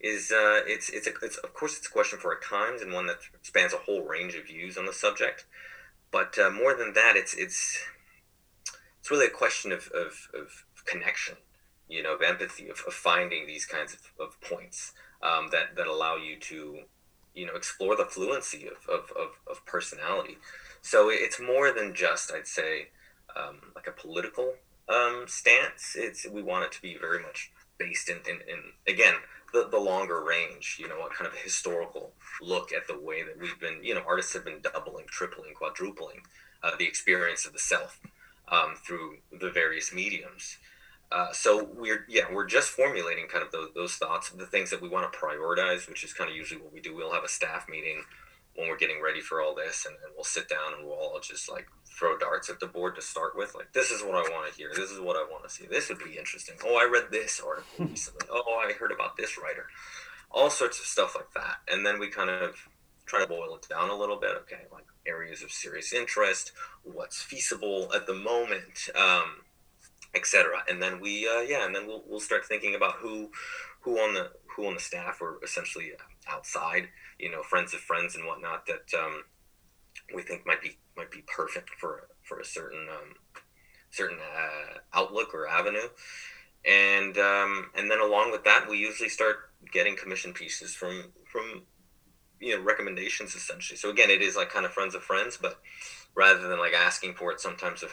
is 0.00 0.30
uh, 0.30 0.60
it's 0.66 0.90
it's, 0.90 1.06
a, 1.06 1.12
it's 1.22 1.36
of 1.38 1.54
course 1.54 1.78
it's 1.78 1.86
a 1.86 1.90
question 1.90 2.18
for 2.18 2.34
our 2.34 2.40
times 2.40 2.82
and 2.82 2.92
one 2.92 3.06
that 3.06 3.18
spans 3.42 3.72
a 3.72 3.78
whole 3.78 4.02
range 4.02 4.34
of 4.34 4.46
views 4.46 4.76
on 4.76 4.86
the 4.86 4.92
subject, 4.92 5.46
but 6.10 6.38
uh, 6.38 6.50
more 6.50 6.74
than 6.74 6.92
that, 6.94 7.16
it's 7.16 7.34
it's 7.34 7.84
it's 9.00 9.10
really 9.10 9.26
a 9.26 9.30
question 9.30 9.70
of, 9.70 9.90
of, 9.94 10.28
of 10.32 10.64
connection, 10.86 11.36
you 11.88 12.02
know, 12.02 12.14
of 12.14 12.22
empathy, 12.22 12.68
of, 12.68 12.82
of 12.86 12.92
finding 12.94 13.46
these 13.46 13.66
kinds 13.66 13.94
of, 13.94 14.00
of 14.18 14.40
points 14.40 14.92
um, 15.22 15.48
that 15.52 15.76
that 15.76 15.86
allow 15.86 16.16
you 16.16 16.38
to 16.38 16.80
you 17.34 17.46
know 17.46 17.54
explore 17.54 17.96
the 17.96 18.04
fluency 18.04 18.66
of, 18.66 18.88
of, 18.88 19.10
of, 19.16 19.30
of 19.50 19.64
personality. 19.66 20.38
So 20.82 21.08
it's 21.10 21.40
more 21.40 21.72
than 21.72 21.94
just 21.94 22.32
i'd 22.32 22.46
say 22.46 22.88
um, 23.36 23.56
like 23.74 23.86
a 23.86 23.92
political 23.92 24.54
um, 24.88 25.24
stance. 25.26 25.96
It's 25.96 26.26
we 26.28 26.42
want 26.42 26.64
it 26.64 26.72
to 26.72 26.82
be 26.82 26.96
very 26.96 27.22
much 27.22 27.50
based 27.78 28.08
in, 28.08 28.18
in, 28.28 28.40
in 28.48 28.62
again 28.86 29.14
the, 29.52 29.68
the 29.70 29.78
longer 29.78 30.22
range 30.22 30.76
you 30.80 30.88
know 30.88 31.06
a 31.06 31.10
kind 31.10 31.26
of 31.26 31.36
historical 31.36 32.12
look 32.42 32.72
at 32.72 32.86
the 32.86 32.98
way 32.98 33.22
that 33.22 33.38
we've 33.40 33.58
been 33.58 33.82
you 33.82 33.94
know 33.94 34.02
artists 34.06 34.32
have 34.32 34.44
been 34.44 34.60
doubling 34.60 35.06
tripling 35.08 35.54
quadrupling 35.54 36.20
uh, 36.62 36.70
the 36.78 36.86
experience 36.86 37.46
of 37.46 37.52
the 37.52 37.58
self 37.58 38.00
um, 38.50 38.74
through 38.86 39.16
the 39.40 39.50
various 39.50 39.92
mediums 39.92 40.58
uh, 41.14 41.32
so 41.32 41.70
we're 41.76 42.04
yeah 42.08 42.24
we're 42.32 42.46
just 42.46 42.70
formulating 42.70 43.28
kind 43.28 43.44
of 43.44 43.52
those, 43.52 43.68
those 43.76 43.94
thoughts 43.94 44.30
the 44.30 44.46
things 44.46 44.68
that 44.70 44.82
we 44.82 44.88
want 44.88 45.10
to 45.10 45.16
prioritize 45.16 45.88
which 45.88 46.02
is 46.02 46.12
kind 46.12 46.28
of 46.28 46.34
usually 46.34 46.60
what 46.60 46.72
we 46.72 46.80
do. 46.80 46.94
We'll 46.94 47.12
have 47.12 47.22
a 47.22 47.28
staff 47.28 47.68
meeting 47.68 48.02
when 48.56 48.68
we're 48.68 48.76
getting 48.76 49.00
ready 49.00 49.20
for 49.20 49.40
all 49.40 49.54
this 49.54 49.86
and, 49.86 49.94
and 50.04 50.12
we'll 50.16 50.24
sit 50.24 50.48
down 50.48 50.74
and 50.76 50.84
we'll 50.84 50.96
all 50.96 51.20
just 51.22 51.48
like 51.48 51.68
throw 51.86 52.18
darts 52.18 52.50
at 52.50 52.58
the 52.58 52.66
board 52.66 52.96
to 52.96 53.02
start 53.02 53.36
with 53.36 53.54
like 53.54 53.72
this 53.72 53.92
is 53.92 54.02
what 54.02 54.14
i 54.16 54.28
want 54.32 54.50
to 54.50 54.58
hear. 54.58 54.70
This 54.74 54.90
is 54.90 54.98
what 54.98 55.16
i 55.16 55.24
want 55.30 55.44
to 55.44 55.50
see. 55.50 55.66
This 55.66 55.88
would 55.88 56.00
be 56.00 56.18
interesting. 56.18 56.56
Oh 56.64 56.76
i 56.76 56.90
read 56.90 57.12
this 57.12 57.40
article 57.40 57.86
recently. 57.86 58.26
Oh 58.28 58.60
i 58.68 58.72
heard 58.72 58.90
about 58.90 59.16
this 59.16 59.38
writer. 59.38 59.66
All 60.32 60.50
sorts 60.50 60.80
of 60.80 60.86
stuff 60.86 61.14
like 61.14 61.32
that. 61.34 61.58
And 61.72 61.86
then 61.86 62.00
we 62.00 62.08
kind 62.08 62.28
of 62.28 62.56
try 63.06 63.20
to 63.20 63.28
boil 63.28 63.54
it 63.54 63.68
down 63.68 63.90
a 63.90 63.96
little 63.96 64.16
bit. 64.16 64.32
Okay 64.42 64.62
like 64.72 64.86
areas 65.06 65.44
of 65.44 65.52
serious 65.52 65.92
interest 65.92 66.50
what's 66.82 67.22
feasible 67.22 67.90
at 67.94 68.06
the 68.06 68.14
moment 68.14 68.88
um, 68.96 69.43
etc. 70.14 70.62
And 70.68 70.82
then 70.82 71.00
we, 71.00 71.28
uh, 71.28 71.40
yeah, 71.40 71.64
and 71.64 71.74
then 71.74 71.86
we'll, 71.86 72.02
we'll 72.06 72.20
start 72.20 72.44
thinking 72.46 72.74
about 72.74 72.94
who, 72.96 73.30
who 73.80 73.98
on 73.98 74.14
the 74.14 74.30
who 74.54 74.66
on 74.66 74.74
the 74.74 74.80
staff 74.80 75.20
or 75.20 75.38
essentially 75.42 75.92
outside, 76.28 76.88
you 77.18 77.30
know, 77.30 77.42
friends 77.42 77.74
of 77.74 77.80
friends 77.80 78.14
and 78.14 78.26
whatnot 78.26 78.66
that 78.66 78.96
um, 78.98 79.24
we 80.14 80.22
think 80.22 80.46
might 80.46 80.62
be 80.62 80.78
might 80.96 81.10
be 81.10 81.22
perfect 81.26 81.70
for 81.78 82.08
for 82.22 82.40
a 82.40 82.44
certain 82.44 82.86
um, 82.88 83.14
certain 83.90 84.18
uh, 84.18 84.78
outlook 84.92 85.34
or 85.34 85.48
avenue. 85.48 85.88
And 86.66 87.18
um, 87.18 87.70
and 87.76 87.90
then 87.90 88.00
along 88.00 88.32
with 88.32 88.44
that, 88.44 88.68
we 88.68 88.78
usually 88.78 89.10
start 89.10 89.50
getting 89.72 89.96
commission 89.96 90.32
pieces 90.32 90.74
from 90.74 91.12
from 91.30 91.62
you 92.44 92.56
know 92.56 92.62
recommendations 92.62 93.34
essentially. 93.34 93.76
So 93.76 93.90
again, 93.90 94.10
it 94.10 94.22
is 94.22 94.36
like 94.36 94.50
kind 94.50 94.66
of 94.66 94.72
friends 94.72 94.94
of 94.94 95.02
friends, 95.02 95.38
but 95.40 95.60
rather 96.14 96.46
than 96.48 96.58
like 96.58 96.74
asking 96.74 97.14
for 97.14 97.32
it 97.32 97.40
sometimes 97.40 97.82
a, 97.82 97.88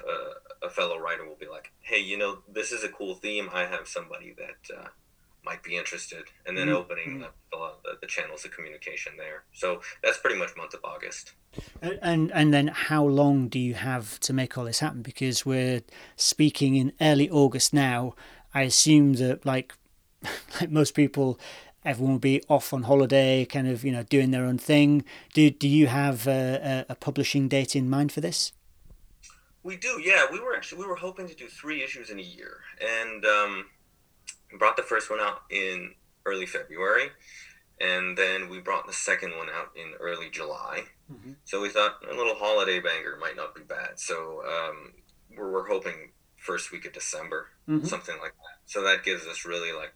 a, 0.63 0.69
fellow 0.69 0.99
writer 0.99 1.27
will 1.27 1.37
be 1.39 1.47
like 1.47 1.71
hey 1.79 1.97
you 1.97 2.15
know 2.15 2.37
this 2.47 2.71
is 2.71 2.83
a 2.83 2.87
cool 2.87 3.15
theme 3.15 3.49
i 3.51 3.61
have 3.61 3.87
somebody 3.87 4.35
that 4.37 4.77
uh, 4.77 4.87
might 5.43 5.63
be 5.63 5.75
interested 5.75 6.25
and 6.45 6.55
then 6.57 6.67
mm-hmm. 6.67 6.75
opening 6.75 7.09
mm-hmm. 7.09 7.21
the, 7.51 7.71
the, 7.83 7.97
the 8.01 8.07
channels 8.07 8.45
of 8.45 8.51
communication 8.51 9.13
there. 9.17 9.43
So 9.53 9.81
that's 10.03 10.17
pretty 10.17 10.37
much 10.37 10.55
month 10.55 10.73
of 10.73 10.81
August. 10.83 11.33
And 11.81 12.31
and 12.31 12.53
then 12.53 12.67
how 12.67 13.05
long 13.05 13.47
do 13.47 13.59
you 13.59 13.73
have 13.73 14.19
to 14.21 14.33
make 14.33 14.57
all 14.57 14.65
this 14.65 14.79
happen? 14.79 15.01
Because 15.01 15.45
we're 15.45 15.81
speaking 16.15 16.75
in 16.75 16.93
early 17.01 17.29
August 17.29 17.73
now. 17.73 18.15
I 18.53 18.63
assume 18.63 19.13
that 19.13 19.45
like 19.45 19.73
like 20.59 20.69
most 20.69 20.93
people, 20.93 21.39
everyone 21.83 22.13
will 22.13 22.19
be 22.19 22.43
off 22.47 22.73
on 22.73 22.83
holiday, 22.83 23.45
kind 23.45 23.67
of 23.67 23.83
you 23.83 23.91
know 23.91 24.03
doing 24.03 24.31
their 24.31 24.45
own 24.45 24.57
thing. 24.57 25.03
Do 25.33 25.49
do 25.49 25.67
you 25.67 25.87
have 25.87 26.27
a, 26.27 26.85
a 26.89 26.95
publishing 26.95 27.47
date 27.47 27.75
in 27.75 27.89
mind 27.89 28.11
for 28.11 28.21
this? 28.21 28.53
We 29.63 29.77
do, 29.77 30.01
yeah. 30.03 30.25
We 30.31 30.39
were 30.39 30.55
actually 30.55 30.81
we 30.81 30.87
were 30.87 30.95
hoping 30.95 31.27
to 31.27 31.35
do 31.35 31.47
three 31.47 31.83
issues 31.83 32.09
in 32.09 32.19
a 32.19 32.23
year, 32.23 32.61
and 32.81 33.25
um, 33.25 33.65
brought 34.57 34.75
the 34.75 34.83
first 34.83 35.09
one 35.09 35.19
out 35.19 35.43
in 35.49 35.93
early 36.25 36.45
February, 36.45 37.09
and 37.79 38.17
then 38.17 38.49
we 38.49 38.59
brought 38.59 38.87
the 38.87 38.93
second 38.93 39.37
one 39.37 39.49
out 39.49 39.69
in 39.75 39.93
early 39.99 40.29
July. 40.29 40.83
Mm-hmm. 41.11 41.33
So 41.45 41.61
we 41.61 41.69
thought 41.69 41.97
a 42.09 42.15
little 42.15 42.35
holiday 42.35 42.79
banger 42.79 43.17
might 43.19 43.35
not 43.35 43.53
be 43.53 43.61
bad. 43.61 43.99
So 43.99 44.41
um, 44.47 44.93
we're, 45.35 45.51
we're 45.51 45.67
hoping 45.67 46.11
first 46.37 46.71
week 46.71 46.85
of 46.85 46.93
December, 46.93 47.47
mm-hmm. 47.67 47.85
something 47.85 48.15
like 48.19 48.33
that. 48.33 48.59
So 48.65 48.83
that 48.83 49.03
gives 49.03 49.27
us 49.27 49.45
really 49.45 49.73
like 49.73 49.93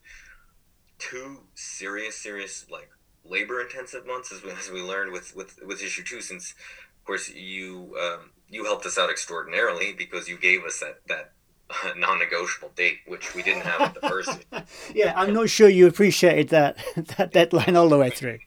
two 1.00 1.42
serious, 1.56 2.16
serious 2.18 2.66
like 2.70 2.90
labor 3.24 3.62
intensive 3.62 4.06
months 4.06 4.32
as 4.32 4.44
we, 4.44 4.52
as 4.52 4.70
we 4.70 4.82
learned 4.82 5.12
with, 5.12 5.36
with, 5.36 5.60
with 5.66 5.82
issue 5.82 6.04
two, 6.04 6.22
since 6.22 6.52
of 6.52 7.06
course 7.06 7.30
you, 7.30 7.96
um, 8.02 8.32
you 8.50 8.66
helped 8.66 8.86
us 8.86 8.98
out 8.98 9.10
extraordinarily 9.10 9.94
because 9.94 10.28
you 10.28 10.38
gave 10.38 10.64
us 10.64 10.80
that, 10.80 11.02
that 11.08 11.32
non-negotiable 11.98 12.72
date, 12.76 13.00
which 13.08 13.34
we 13.36 13.42
didn't 13.42 13.64
have 13.64 13.82
at 13.82 13.94
the 13.94 14.08
first. 14.08 14.46
yeah, 14.96 15.14
I'm 15.16 15.34
not 15.34 15.50
sure 15.50 15.70
you 15.70 15.88
appreciated 15.88 16.50
that 16.50 16.78
that 17.18 17.32
deadline 17.32 17.76
all 17.76 17.90
the 17.90 17.98
way 17.98 18.10
through. 18.10 18.40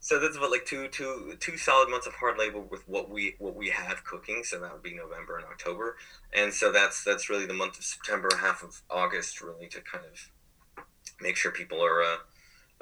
so 0.00 0.18
that's 0.18 0.36
about 0.36 0.50
like 0.50 0.66
two 0.66 0.88
two 0.88 1.36
two 1.40 1.56
solid 1.56 1.88
months 1.90 2.06
of 2.06 2.14
hard 2.14 2.38
labor 2.38 2.60
with 2.60 2.86
what 2.88 3.10
we 3.10 3.36
what 3.38 3.54
we 3.54 3.70
have 3.70 4.04
cooking. 4.04 4.42
So 4.44 4.58
that 4.60 4.72
would 4.72 4.82
be 4.82 4.94
November 4.94 5.36
and 5.36 5.44
October, 5.46 5.96
and 6.32 6.52
so 6.52 6.72
that's 6.72 7.04
that's 7.04 7.30
really 7.30 7.46
the 7.46 7.54
month 7.54 7.78
of 7.78 7.84
September, 7.84 8.28
half 8.40 8.62
of 8.62 8.82
August, 8.90 9.40
really 9.40 9.68
to 9.68 9.80
kind 9.80 10.04
of 10.04 10.30
make 11.20 11.36
sure 11.36 11.50
people 11.50 11.84
are 11.84 12.02
uh, 12.02 12.16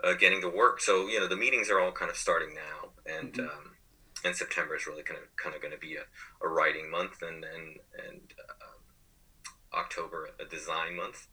uh, 0.04 0.14
getting 0.14 0.40
to 0.40 0.48
work. 0.48 0.80
So 0.80 1.08
you 1.08 1.20
know 1.20 1.28
the 1.28 1.36
meetings 1.36 1.70
are 1.70 1.80
all 1.80 1.92
kind 1.92 2.10
of 2.10 2.16
starting 2.16 2.54
now, 2.54 2.90
and. 3.06 3.32
Mm-hmm. 3.32 3.48
Um, 3.48 3.72
and 4.24 4.36
September 4.36 4.76
is 4.76 4.86
really 4.86 5.02
kind 5.02 5.18
of 5.20 5.34
kind 5.36 5.54
of 5.54 5.60
going 5.60 5.72
to 5.72 5.78
be 5.78 5.96
a, 5.96 6.02
a 6.44 6.48
writing 6.48 6.90
month, 6.90 7.22
and 7.22 7.44
and 7.44 7.78
and 8.08 8.20
uh, 8.38 9.76
October 9.76 10.30
a 10.40 10.44
design 10.44 10.96
month, 10.96 11.26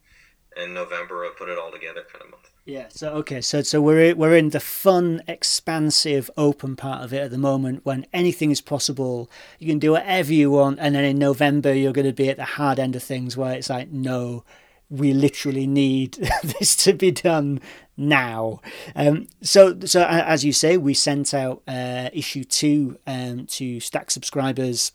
and 0.57 0.73
November 0.73 1.23
a 1.23 1.31
put 1.31 1.49
it 1.49 1.57
all 1.57 1.71
together 1.71 2.03
kind 2.11 2.23
of 2.23 2.31
month. 2.31 2.49
Yeah. 2.65 2.87
So 2.89 3.09
okay. 3.15 3.41
So 3.41 3.61
so 3.61 3.81
we're 3.81 4.15
we're 4.15 4.35
in 4.35 4.49
the 4.49 4.59
fun, 4.59 5.21
expansive, 5.27 6.29
open 6.37 6.75
part 6.75 7.03
of 7.03 7.13
it 7.13 7.21
at 7.21 7.31
the 7.31 7.37
moment 7.37 7.85
when 7.85 8.05
anything 8.13 8.51
is 8.51 8.61
possible. 8.61 9.29
You 9.59 9.67
can 9.67 9.79
do 9.79 9.91
whatever 9.91 10.33
you 10.33 10.51
want, 10.51 10.79
and 10.79 10.95
then 10.95 11.03
in 11.03 11.17
November 11.17 11.73
you're 11.73 11.93
going 11.93 12.07
to 12.07 12.13
be 12.13 12.29
at 12.29 12.37
the 12.37 12.45
hard 12.45 12.79
end 12.79 12.95
of 12.95 13.03
things 13.03 13.37
where 13.37 13.53
it's 13.53 13.69
like 13.69 13.91
no. 13.91 14.43
We 14.89 15.13
literally 15.13 15.67
need 15.67 16.13
this 16.43 16.75
to 16.77 16.93
be 16.93 17.11
done 17.11 17.61
now. 17.95 18.61
Um, 18.95 19.27
so, 19.41 19.79
so 19.81 20.03
as 20.05 20.43
you 20.45 20.53
say, 20.53 20.77
we 20.77 20.93
sent 20.93 21.33
out 21.33 21.61
uh, 21.67 22.09
issue 22.13 22.43
two 22.43 22.97
um, 23.05 23.45
to 23.47 23.79
Stack 23.79 24.09
subscribers 24.09 24.91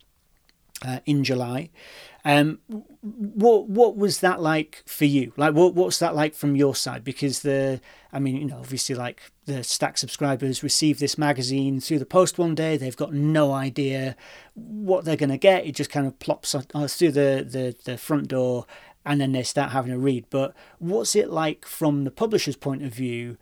uh, 0.85 1.01
in 1.07 1.23
July. 1.23 1.71
Um, 2.27 2.61
what 3.03 3.69
what 3.69 3.97
was 3.97 4.21
that 4.21 4.41
like 4.41 4.83
for 4.87 5.05
you? 5.05 5.35
Like, 5.37 5.53
what 5.55 5.75
what's 5.75 5.99
that 5.99 6.15
like 6.15 6.35
from 6.35 6.57
your 6.57 6.75
side? 6.75 7.05
Because 7.05 7.43
the, 7.43 7.83
I 8.15 8.19
mean, 8.19 8.37
you 8.37 8.47
know, 8.47 8.57
obviously, 8.57 8.95
like 8.95 9.21
the 9.45 9.63
Stack 9.63 9.99
subscribers 9.99 10.63
receive 10.63 10.99
this 10.99 11.19
magazine 11.19 11.81
through 11.81 11.99
the 11.99 12.07
post 12.07 12.39
one 12.39 12.55
day. 12.55 12.79
They've 12.79 12.97
got 12.97 13.13
no 13.13 13.53
idea 13.53 14.17
what 14.55 15.05
they're 15.05 15.17
going 15.17 15.29
to 15.31 15.37
get. 15.37 15.67
It 15.67 15.75
just 15.75 15.91
kind 15.91 16.07
of 16.07 16.19
plops 16.19 16.55
uh, 16.55 16.63
through 16.89 17.13
the, 17.13 17.47
the 17.47 17.77
the 17.85 17.99
front 17.99 18.29
door, 18.29 18.65
and 19.05 19.21
then 19.21 19.33
they 19.33 19.43
start 19.43 19.73
having 19.73 19.93
a 19.93 19.99
read. 19.99 20.27
But 20.31 20.55
what's 20.79 21.15
it 21.15 21.31
like 21.31 21.67
from 21.67 22.05
the 22.05 22.11
publisher's 22.11 22.57
point 22.57 22.83
of 22.83 22.93
view? 22.93 23.37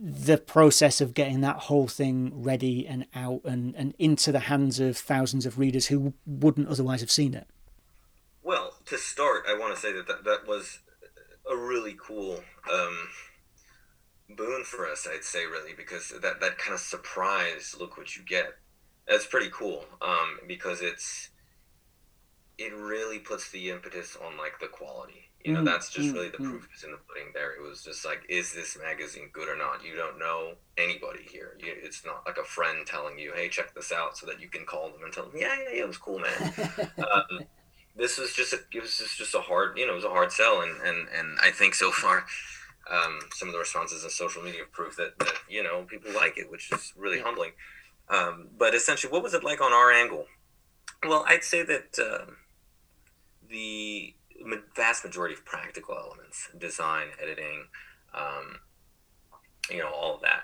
the 0.00 0.38
process 0.38 1.00
of 1.00 1.14
getting 1.14 1.40
that 1.40 1.56
whole 1.56 1.88
thing 1.88 2.30
ready 2.34 2.86
and 2.86 3.06
out 3.14 3.40
and, 3.44 3.74
and 3.74 3.94
into 3.98 4.30
the 4.30 4.40
hands 4.40 4.78
of 4.78 4.96
thousands 4.96 5.44
of 5.44 5.58
readers 5.58 5.86
who 5.86 6.14
wouldn't 6.24 6.68
otherwise 6.68 7.00
have 7.00 7.10
seen 7.10 7.34
it? 7.34 7.48
Well, 8.42 8.74
to 8.86 8.96
start, 8.96 9.44
I 9.48 9.58
want 9.58 9.74
to 9.74 9.80
say 9.80 9.92
that 9.92 10.06
that, 10.06 10.24
that 10.24 10.46
was 10.46 10.80
a 11.50 11.56
really 11.56 11.96
cool 12.00 12.42
um, 12.72 13.08
boon 14.36 14.62
for 14.64 14.88
us, 14.88 15.06
I'd 15.10 15.24
say, 15.24 15.46
really, 15.46 15.72
because 15.76 16.10
that, 16.10 16.40
that 16.40 16.58
kind 16.58 16.74
of 16.74 16.80
surprise 16.80 17.74
look 17.78 17.98
what 17.98 18.16
you 18.16 18.22
get. 18.22 18.54
That's 19.08 19.26
pretty 19.26 19.50
cool 19.52 19.84
um, 20.00 20.38
because 20.46 20.80
it's 20.80 21.30
it 22.58 22.74
really 22.74 23.18
puts 23.18 23.50
the 23.50 23.70
impetus 23.70 24.16
on 24.24 24.36
like 24.36 24.58
the 24.60 24.66
quality. 24.66 25.24
You 25.44 25.54
know, 25.54 25.60
mm, 25.60 25.66
that's 25.66 25.88
just 25.90 26.08
mm, 26.08 26.14
really 26.14 26.30
the 26.30 26.38
mm. 26.38 26.50
proof 26.50 26.68
is 26.76 26.82
in 26.82 26.90
the 26.90 26.98
pudding. 26.98 27.30
There, 27.32 27.52
it 27.52 27.62
was 27.62 27.84
just 27.84 28.04
like, 28.04 28.22
is 28.28 28.52
this 28.52 28.76
magazine 28.76 29.30
good 29.32 29.48
or 29.48 29.56
not? 29.56 29.84
You 29.84 29.94
don't 29.94 30.18
know 30.18 30.54
anybody 30.76 31.22
here. 31.30 31.56
You, 31.60 31.72
it's 31.80 32.04
not 32.04 32.24
like 32.26 32.38
a 32.38 32.44
friend 32.44 32.84
telling 32.84 33.18
you, 33.18 33.32
"Hey, 33.34 33.48
check 33.48 33.72
this 33.74 33.92
out," 33.92 34.18
so 34.18 34.26
that 34.26 34.40
you 34.40 34.48
can 34.48 34.66
call 34.66 34.90
them 34.90 35.04
and 35.04 35.12
tell 35.12 35.24
them, 35.24 35.34
"Yeah, 35.36 35.54
yeah, 35.56 35.76
yeah, 35.76 35.82
it 35.84 35.86
was 35.86 35.96
cool, 35.96 36.18
man." 36.18 36.52
um, 36.98 37.46
this 37.98 38.16
was 38.16 38.32
just 38.32 38.52
a 38.52 38.58
it 38.72 38.80
was 38.80 38.96
just 38.96 39.34
a 39.34 39.40
hard 39.40 39.76
you 39.76 39.84
know 39.84 39.92
it 39.92 39.96
was 39.96 40.04
a 40.04 40.08
hard 40.08 40.32
sell 40.32 40.62
and 40.62 40.80
and 40.82 41.08
and 41.14 41.38
I 41.42 41.50
think 41.50 41.74
so 41.74 41.90
far 41.90 42.24
um, 42.90 43.18
some 43.34 43.48
of 43.48 43.52
the 43.52 43.58
responses 43.58 44.04
on 44.04 44.10
social 44.10 44.42
media 44.42 44.62
prove 44.72 44.96
that 44.96 45.18
that 45.18 45.34
you 45.48 45.62
know 45.62 45.82
people 45.82 46.12
like 46.14 46.38
it 46.38 46.50
which 46.50 46.72
is 46.72 46.94
really 46.96 47.20
humbling 47.20 47.50
um, 48.08 48.48
but 48.56 48.74
essentially 48.74 49.12
what 49.12 49.22
was 49.22 49.34
it 49.34 49.44
like 49.44 49.60
on 49.60 49.72
our 49.72 49.90
angle 49.90 50.26
well 51.06 51.24
I'd 51.26 51.44
say 51.44 51.64
that 51.64 51.98
uh, 51.98 52.30
the 53.50 54.14
vast 54.76 55.04
majority 55.04 55.34
of 55.34 55.44
practical 55.44 55.96
elements 55.96 56.48
design 56.58 57.08
editing 57.20 57.64
um, 58.14 58.60
you 59.70 59.78
know 59.78 59.90
all 59.90 60.14
of 60.16 60.20
that 60.22 60.42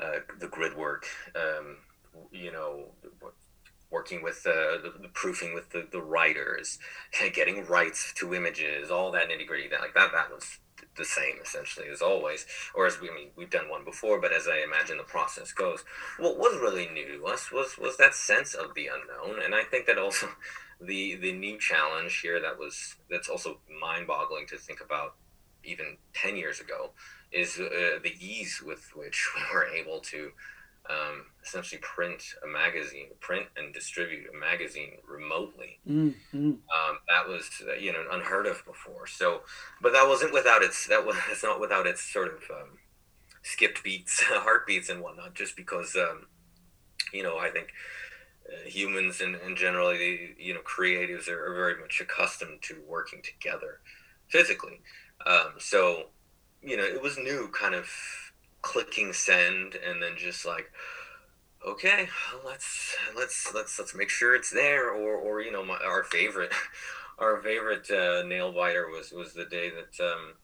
uh, 0.00 0.18
the 0.40 0.48
grid 0.48 0.76
work 0.76 1.06
um, 1.36 1.76
you 2.32 2.52
know 2.52 2.86
working 3.90 4.22
with 4.22 4.42
the, 4.42 4.80
the, 4.82 5.02
the, 5.02 5.08
proofing 5.08 5.54
with 5.54 5.70
the, 5.70 5.86
the 5.90 6.02
writers, 6.02 6.78
getting 7.32 7.64
rights 7.66 8.12
to 8.14 8.34
images, 8.34 8.90
all 8.90 9.10
that 9.12 9.28
nitty 9.28 9.46
gritty. 9.46 9.68
That 9.68 9.80
like 9.80 9.94
that 9.94 10.12
that 10.12 10.30
was 10.30 10.58
the 10.96 11.04
same 11.04 11.36
essentially 11.42 11.86
as 11.88 12.02
always. 12.02 12.46
Or 12.74 12.86
as 12.86 13.00
we 13.00 13.10
I 13.10 13.14
mean 13.14 13.28
we've 13.36 13.50
done 13.50 13.70
one 13.70 13.84
before, 13.84 14.20
but 14.20 14.32
as 14.32 14.46
I 14.48 14.58
imagine 14.58 14.98
the 14.98 15.04
process 15.04 15.52
goes, 15.52 15.84
what 16.18 16.38
was 16.38 16.60
really 16.60 16.88
new 16.88 17.18
to 17.18 17.26
us 17.26 17.50
was 17.50 17.78
was 17.78 17.96
that 17.96 18.14
sense 18.14 18.54
of 18.54 18.74
the 18.74 18.88
unknown, 18.88 19.42
and 19.42 19.54
I 19.54 19.64
think 19.64 19.86
that 19.86 19.98
also 19.98 20.28
the 20.80 21.16
the 21.16 21.32
new 21.32 21.58
challenge 21.58 22.20
here 22.20 22.40
that 22.40 22.58
was 22.58 22.96
that's 23.10 23.28
also 23.28 23.58
mind 23.80 24.06
boggling 24.06 24.46
to 24.46 24.56
think 24.56 24.80
about 24.80 25.16
even 25.64 25.96
ten 26.14 26.36
years 26.36 26.60
ago 26.60 26.90
is 27.32 27.58
uh, 27.58 27.98
the 28.02 28.14
ease 28.20 28.62
with 28.64 28.90
which 28.94 29.28
we 29.36 29.42
were 29.54 29.66
able 29.66 30.00
to 30.00 30.30
um, 30.88 31.26
essentially 31.44 31.80
print 31.82 32.22
a 32.42 32.46
magazine, 32.46 33.08
print 33.20 33.46
and 33.56 33.74
distribute 33.74 34.26
a 34.34 34.36
magazine 34.36 34.92
remotely. 35.06 35.78
Mm-hmm. 35.86 36.38
Um, 36.38 36.98
that 37.08 37.28
was 37.28 37.50
you 37.78 37.92
know 37.92 38.04
unheard 38.10 38.46
of 38.46 38.64
before. 38.64 39.06
So, 39.06 39.42
but 39.82 39.92
that 39.92 40.08
wasn't 40.08 40.32
without 40.32 40.62
its 40.62 40.86
that 40.86 41.04
was 41.04 41.16
it's 41.30 41.42
not 41.42 41.60
without 41.60 41.86
its 41.86 42.00
sort 42.00 42.28
of 42.28 42.42
um, 42.50 42.78
skipped 43.42 43.82
beats, 43.82 44.22
heartbeats, 44.26 44.88
and 44.88 45.02
whatnot. 45.02 45.34
Just 45.34 45.56
because 45.56 45.96
um, 45.96 46.26
you 47.12 47.22
know 47.22 47.38
I 47.38 47.50
think. 47.50 47.68
Humans 48.66 49.20
and, 49.20 49.34
and 49.34 49.56
generally 49.56 50.34
you 50.38 50.54
know 50.54 50.60
creatives 50.60 51.28
are, 51.28 51.50
are, 51.50 51.54
very 51.54 51.80
much 51.80 52.00
accustomed 52.00 52.62
to 52.62 52.76
working 52.86 53.20
together 53.22 53.80
physically. 54.28 54.80
Um, 55.26 55.54
so 55.58 56.06
you 56.62 56.76
know 56.76 56.84
it 56.84 57.02
was 57.02 57.18
new 57.18 57.48
kind 57.52 57.74
of 57.74 57.88
clicking 58.62 59.12
send 59.12 59.74
and 59.74 60.02
then 60.02 60.12
just 60.16 60.44
like 60.44 60.70
okay 61.66 62.08
let's 62.44 62.96
let's 63.16 63.52
let's 63.54 63.78
let's 63.78 63.94
make 63.94 64.08
sure 64.08 64.34
it's 64.34 64.50
there 64.50 64.90
or 64.90 65.16
or 65.16 65.40
you 65.40 65.50
know 65.52 65.64
my, 65.64 65.76
our 65.84 66.04
favorite 66.04 66.52
our 67.18 67.40
favorite 67.42 67.90
uh, 67.90 68.22
nail 68.26 68.52
biter 68.52 68.88
was 68.88 69.12
was 69.12 69.32
the 69.32 69.44
day 69.44 69.70
that 69.70 70.04
um 70.04 70.34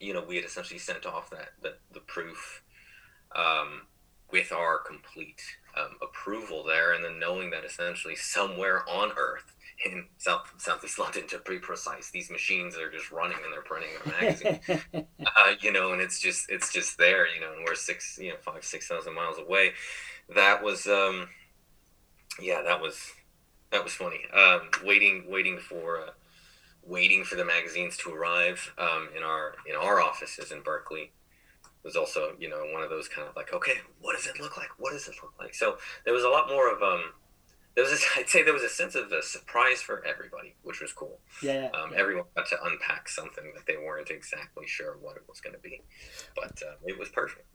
you 0.00 0.12
know 0.12 0.24
we 0.26 0.36
had 0.36 0.44
essentially 0.44 0.78
sent 0.78 1.06
off 1.06 1.30
that, 1.30 1.50
that 1.62 1.78
the 1.92 2.00
proof 2.00 2.62
um 3.34 3.82
with 4.30 4.52
our 4.52 4.78
complete 4.78 5.42
um, 5.78 5.96
approval 6.02 6.64
there 6.64 6.92
and 6.92 7.04
then 7.04 7.18
knowing 7.18 7.50
that 7.50 7.64
essentially 7.64 8.16
somewhere 8.16 8.88
on 8.88 9.10
earth 9.16 9.54
in 9.84 10.06
South 10.16 10.52
Southeast 10.58 10.98
London 10.98 11.26
to 11.28 11.40
be 11.48 11.58
precise. 11.58 12.10
These 12.10 12.30
machines 12.30 12.76
are 12.76 12.90
just 12.90 13.12
running 13.12 13.38
and 13.44 13.52
they're 13.52 13.62
printing 13.62 13.90
their 14.04 14.20
magazine, 14.20 15.06
uh, 15.20 15.54
you 15.60 15.72
know, 15.72 15.92
and 15.92 16.00
it's 16.00 16.20
just 16.20 16.50
it's 16.50 16.72
just 16.72 16.98
there, 16.98 17.32
you 17.32 17.40
know, 17.40 17.52
and 17.52 17.64
we're 17.64 17.74
six, 17.74 18.18
you 18.20 18.30
know, 18.30 18.36
five 18.40 18.64
six 18.64 18.88
thousand 18.88 19.14
miles 19.14 19.38
away. 19.38 19.72
That 20.34 20.62
was, 20.62 20.86
um, 20.86 21.28
yeah, 22.40 22.62
that 22.62 22.80
was 22.80 23.12
that 23.70 23.84
was 23.84 23.92
funny. 23.92 24.20
Um, 24.34 24.68
waiting 24.84 25.26
waiting 25.28 25.58
for 25.58 26.00
uh, 26.00 26.10
waiting 26.82 27.22
for 27.24 27.36
the 27.36 27.44
magazines 27.44 27.96
to 27.98 28.12
arrive 28.12 28.72
um, 28.78 29.08
in 29.16 29.22
our 29.22 29.54
in 29.68 29.76
our 29.76 30.00
offices 30.00 30.50
in 30.50 30.62
Berkeley. 30.62 31.12
Was 31.84 31.96
also 31.96 32.32
you 32.38 32.48
know 32.48 32.64
one 32.72 32.82
of 32.82 32.90
those 32.90 33.08
kind 33.08 33.28
of 33.28 33.36
like 33.36 33.52
okay 33.52 33.74
what 34.00 34.16
does 34.16 34.26
it 34.26 34.40
look 34.40 34.56
like? 34.56 34.68
What 34.78 34.92
does 34.92 35.08
it 35.08 35.14
look 35.22 35.34
like? 35.38 35.54
So 35.54 35.78
there 36.04 36.14
was 36.14 36.24
a 36.24 36.28
lot 36.28 36.48
more 36.48 36.72
of 36.72 36.82
um 36.82 37.12
there 37.74 37.84
was 37.84 38.04
I'd 38.16 38.28
say 38.28 38.42
there 38.42 38.52
was 38.52 38.62
a 38.62 38.68
sense 38.68 38.94
of 38.94 39.12
a 39.12 39.22
surprise 39.22 39.80
for 39.80 40.04
everybody 40.04 40.54
which 40.62 40.80
was 40.80 40.92
cool. 40.92 41.20
Yeah, 41.42 41.68
um, 41.74 41.92
yeah. 41.92 41.98
everyone 41.98 42.24
got 42.36 42.48
to 42.48 42.62
unpack 42.64 43.08
something 43.08 43.52
that 43.54 43.66
they 43.66 43.76
weren't 43.76 44.10
exactly 44.10 44.66
sure 44.66 44.96
what 45.00 45.16
it 45.16 45.22
was 45.28 45.40
going 45.40 45.54
to 45.54 45.60
be. 45.60 45.82
But 46.34 46.60
uh, 46.62 46.74
it 46.84 46.98
was 46.98 47.08
perfect 47.08 47.46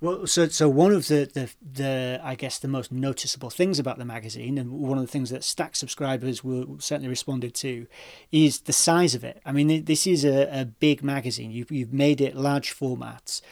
well, 0.00 0.26
so 0.26 0.48
so 0.48 0.68
one 0.68 0.92
of 0.92 1.08
the, 1.08 1.30
the 1.32 1.50
the 1.60 2.20
I 2.22 2.34
guess 2.34 2.58
the 2.58 2.68
most 2.68 2.92
noticeable 2.92 3.50
things 3.50 3.78
about 3.78 3.98
the 3.98 4.04
magazine, 4.04 4.58
and 4.58 4.72
one 4.72 4.98
of 4.98 5.04
the 5.04 5.10
things 5.10 5.30
that 5.30 5.44
Stack 5.44 5.76
subscribers 5.76 6.42
will 6.44 6.78
certainly 6.80 7.08
responded 7.08 7.54
to, 7.56 7.86
is 8.32 8.60
the 8.60 8.72
size 8.72 9.14
of 9.14 9.24
it. 9.24 9.40
I 9.44 9.52
mean, 9.52 9.84
this 9.84 10.06
is 10.06 10.24
a, 10.24 10.48
a 10.60 10.64
big 10.64 11.02
magazine. 11.02 11.50
You've 11.50 11.70
you've 11.70 11.92
made 11.92 12.20
it 12.20 12.36
large 12.36 12.74
formats. 12.74 13.42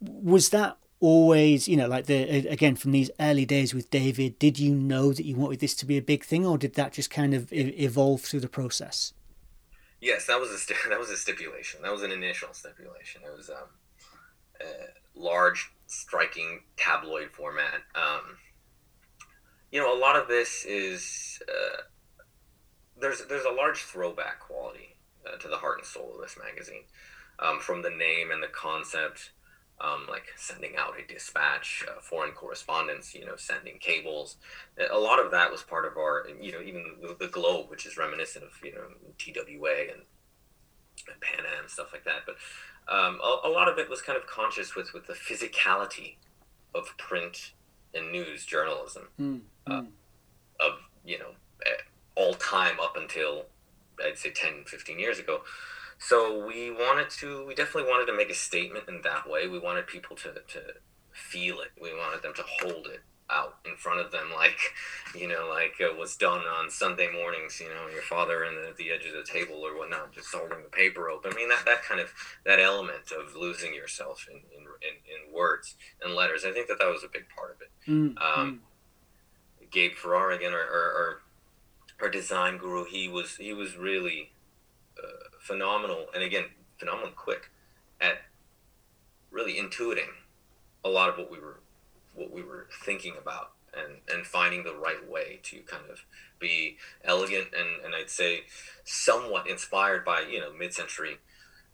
Was 0.00 0.50
that 0.50 0.78
always, 1.00 1.68
you 1.68 1.76
know, 1.76 1.86
like 1.86 2.06
the 2.06 2.48
again 2.48 2.76
from 2.76 2.92
these 2.92 3.10
early 3.20 3.44
days 3.44 3.74
with 3.74 3.90
David? 3.90 4.38
Did 4.38 4.58
you 4.58 4.74
know 4.74 5.12
that 5.12 5.24
you 5.24 5.36
wanted 5.36 5.60
this 5.60 5.74
to 5.76 5.86
be 5.86 5.96
a 5.96 6.02
big 6.02 6.24
thing, 6.24 6.46
or 6.46 6.58
did 6.58 6.74
that 6.74 6.92
just 6.92 7.10
kind 7.10 7.34
of 7.34 7.52
evolve 7.52 8.22
through 8.22 8.40
the 8.40 8.48
process? 8.48 9.12
Yes, 10.00 10.26
that 10.26 10.40
was 10.40 10.50
a 10.50 10.88
that 10.88 10.98
was 10.98 11.10
a 11.10 11.16
stipulation. 11.16 11.82
That 11.82 11.92
was 11.92 12.02
an 12.02 12.12
initial 12.12 12.52
stipulation. 12.52 13.22
It 13.24 13.36
was 13.36 13.50
um, 13.50 13.68
uh, 14.60 14.64
large, 15.18 15.70
striking 15.86 16.60
tabloid 16.76 17.30
format. 17.32 17.82
Um, 17.94 18.38
you 19.70 19.80
know, 19.80 19.94
a 19.94 19.98
lot 19.98 20.16
of 20.16 20.28
this 20.28 20.64
is 20.64 21.42
uh, 21.48 21.82
there's 23.00 23.24
there's 23.26 23.44
a 23.44 23.50
large 23.50 23.82
throwback 23.82 24.40
quality 24.40 24.96
uh, 25.26 25.36
to 25.38 25.48
the 25.48 25.56
heart 25.56 25.78
and 25.78 25.86
soul 25.86 26.12
of 26.14 26.20
this 26.20 26.38
magazine, 26.42 26.84
um, 27.38 27.58
from 27.60 27.82
the 27.82 27.90
name 27.90 28.30
and 28.30 28.42
the 28.42 28.48
concept. 28.48 29.32
Um, 29.80 30.08
like 30.08 30.24
sending 30.34 30.72
out 30.76 30.94
a 30.98 31.06
dispatch, 31.06 31.84
uh, 31.88 32.00
foreign 32.00 32.32
correspondence, 32.32 33.14
you 33.14 33.24
know, 33.24 33.36
sending 33.36 33.78
cables. 33.78 34.36
A 34.90 34.98
lot 34.98 35.24
of 35.24 35.30
that 35.30 35.52
was 35.52 35.62
part 35.62 35.84
of 35.84 35.96
our, 35.96 36.26
you 36.40 36.50
know, 36.50 36.60
even 36.60 36.96
the, 37.00 37.14
the 37.14 37.28
Globe, 37.28 37.70
which 37.70 37.86
is 37.86 37.96
reminiscent 37.96 38.44
of, 38.44 38.50
you 38.64 38.72
know, 38.72 38.88
TWA 39.18 39.92
and 39.92 40.02
Pan 41.20 41.44
Am, 41.58 41.68
stuff 41.68 41.92
like 41.92 42.04
that. 42.04 42.26
But 42.26 42.36
um, 42.92 43.20
a, 43.22 43.48
a, 43.48 43.50
lot 43.50 43.68
of 43.68 43.78
it 43.78 43.90
was 43.90 44.00
kind 44.00 44.16
of 44.18 44.26
conscious 44.26 44.74
with 44.74 44.92
with 44.94 45.06
the 45.06 45.12
physicality 45.12 46.16
of 46.74 46.96
print 46.98 47.52
and 47.94 48.12
news 48.12 48.44
journalism 48.44 49.08
mm, 49.18 49.40
uh, 49.66 49.82
of 50.60 50.72
you 51.04 51.18
know 51.18 51.30
all 52.18 52.34
time 52.34 52.80
up 52.80 52.96
until 52.96 53.46
I'd 54.04 54.18
say 54.18 54.30
10, 54.30 54.64
15 54.66 54.98
years 54.98 55.18
ago. 55.18 55.42
So 55.98 56.44
we 56.46 56.70
wanted 56.70 57.10
to, 57.10 57.46
we 57.46 57.54
definitely 57.54 57.90
wanted 57.90 58.06
to 58.06 58.16
make 58.16 58.30
a 58.30 58.34
statement 58.34 58.84
in 58.88 59.02
that 59.02 59.28
way. 59.28 59.48
We 59.48 59.58
wanted 59.58 59.86
people 59.86 60.16
to, 60.16 60.34
to 60.34 60.60
feel 61.12 61.60
it. 61.60 61.70
We 61.80 61.92
wanted 61.92 62.22
them 62.22 62.34
to 62.34 62.44
hold 62.60 62.86
it 62.86 63.02
out 63.30 63.56
in 63.64 63.76
front 63.76 64.00
of 64.00 64.10
them, 64.10 64.30
like 64.34 64.58
you 65.14 65.28
know, 65.28 65.48
like 65.50 65.74
it 65.80 65.96
was 65.96 66.16
done 66.16 66.40
on 66.40 66.70
Sunday 66.70 67.10
mornings. 67.12 67.60
You 67.60 67.68
know, 67.68 67.88
your 67.92 68.02
father 68.02 68.44
and 68.44 68.56
the, 68.56 68.74
the 68.76 68.90
edge 68.90 69.04
of 69.06 69.12
the 69.12 69.30
table 69.30 69.56
or 69.56 69.76
whatnot, 69.76 70.12
just 70.12 70.34
holding 70.34 70.62
the 70.62 70.70
paper 70.70 71.10
open. 71.10 71.32
I 71.32 71.36
mean, 71.36 71.48
that 71.48 71.64
that 71.66 71.82
kind 71.82 72.00
of 72.00 72.12
that 72.44 72.60
element 72.60 73.12
of 73.12 73.36
losing 73.36 73.74
yourself 73.74 74.26
in 74.30 74.36
in, 74.36 74.62
in, 74.62 75.28
in 75.28 75.34
words 75.34 75.74
and 76.02 76.14
letters. 76.14 76.44
I 76.44 76.52
think 76.52 76.68
that 76.68 76.78
that 76.78 76.88
was 76.88 77.04
a 77.04 77.08
big 77.08 77.24
part 77.36 77.56
of 77.56 77.60
it. 77.60 77.90
Mm-hmm. 77.90 78.40
Um, 78.40 78.60
Gabe 79.70 79.94
Ferrar 79.94 80.30
again, 80.30 80.52
our, 80.52 80.60
our, 80.60 80.92
our 80.94 81.20
our 82.00 82.08
design 82.08 82.58
guru, 82.58 82.84
he 82.84 83.08
was 83.08 83.36
he 83.36 83.52
was 83.52 83.76
really 83.76 84.30
uh, 84.98 85.28
phenomenal, 85.40 86.06
and 86.14 86.22
again, 86.22 86.44
phenomenal 86.78 87.10
quick 87.10 87.50
at 88.00 88.22
really 89.30 89.54
intuiting 89.54 90.10
a 90.84 90.88
lot 90.88 91.08
of 91.08 91.18
what 91.18 91.30
we 91.30 91.38
were 91.38 91.57
what 92.18 92.32
we 92.32 92.42
were 92.42 92.66
thinking 92.84 93.14
about 93.20 93.52
and 93.74 93.98
and 94.12 94.26
finding 94.26 94.64
the 94.64 94.74
right 94.74 95.08
way 95.08 95.40
to 95.42 95.60
kind 95.60 95.84
of 95.90 96.00
be 96.38 96.76
elegant 97.04 97.48
and 97.56 97.84
and 97.84 97.94
I'd 97.94 98.10
say 98.10 98.42
somewhat 98.84 99.48
inspired 99.48 100.04
by 100.04 100.20
you 100.20 100.40
know 100.40 100.52
mid-century 100.52 101.18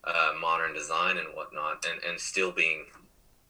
uh, 0.04 0.32
modern 0.40 0.74
design 0.74 1.16
and 1.18 1.28
whatnot 1.34 1.86
and 1.88 2.02
and 2.04 2.20
still 2.20 2.52
being 2.52 2.86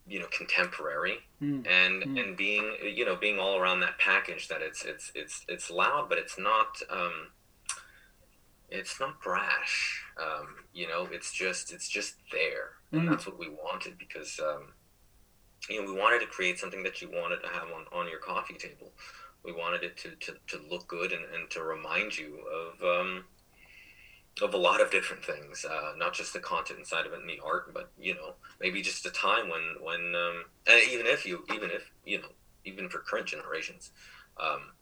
you 0.07 0.21
know 0.21 0.27
contemporary 0.37 1.19
mm. 1.43 1.67
and 1.67 2.03
mm. 2.03 2.21
and 2.21 2.37
being 2.37 2.77
you 2.83 3.05
know 3.05 3.17
being 3.17 3.39
all 3.39 3.59
around 3.59 3.81
that 3.81 3.99
package 3.99 4.49
that 4.49 4.61
it's 4.61 4.85
it's 4.85 5.11
it's 5.15 5.45
it's 5.49 5.71
loud 5.71 6.09
but 6.09 6.19
it's 6.19 6.39
not 6.39 6.81
um 6.91 7.29
it's 8.71 9.01
not 9.01 9.21
brash 9.23 10.03
um 10.21 10.57
you 10.73 10.87
know 10.87 11.09
it's 11.11 11.33
just 11.33 11.73
it's 11.73 11.89
just 11.89 12.17
there 12.33 12.73
and 12.93 13.03
mm. 13.03 13.11
that's 13.11 13.27
what 13.27 13.39
we 13.39 13.49
wanted 13.49 13.97
because 13.99 14.39
um 14.41 14.73
you 15.69 15.81
know, 15.81 15.93
we 15.93 15.99
wanted 15.99 16.21
to 16.21 16.27
create 16.27 16.59
something 16.59 16.83
that 16.83 17.01
you 17.01 17.11
wanted 17.11 17.43
to 17.43 17.49
have 17.49 17.69
on, 17.75 17.85
on 17.93 18.09
your 18.09 18.19
coffee 18.19 18.55
table. 18.55 18.93
We 19.45 19.53
wanted 19.53 19.83
it 19.83 19.97
to, 19.99 20.11
to, 20.11 20.37
to 20.49 20.65
look 20.71 20.87
good 20.89 21.13
and, 21.13 21.25
and 21.35 21.51
to 21.51 21.63
remind 21.63 22.17
you 22.17 22.39
of 22.49 22.83
um, 22.83 23.25
of 24.43 24.53
a 24.53 24.57
lot 24.57 24.81
of 24.81 24.91
different 24.91 25.25
things, 25.25 25.65
uh, 25.65 25.93
not 25.97 26.13
just 26.13 26.33
the 26.33 26.41
content 26.41 26.81
inside 26.81 27.07
of 27.07 27.13
it 27.13 27.21
and 27.21 27.29
the 27.29 27.41
art, 27.45 27.73
but 27.73 27.91
you 27.99 28.15
know, 28.15 28.35
maybe 28.61 28.83
just 28.83 29.07
a 29.07 29.11
time 29.11 29.49
when 29.49 29.77
when 29.81 30.15
um, 30.15 30.45
and 30.67 30.81
even 30.91 31.07
if 31.07 31.25
you 31.25 31.45
even 31.55 31.71
if 31.71 31.91
you 32.05 32.19
know 32.19 32.29
even 32.65 32.89
for 32.89 32.99
current 32.99 33.27
generations 33.27 33.93
um, 34.39 34.73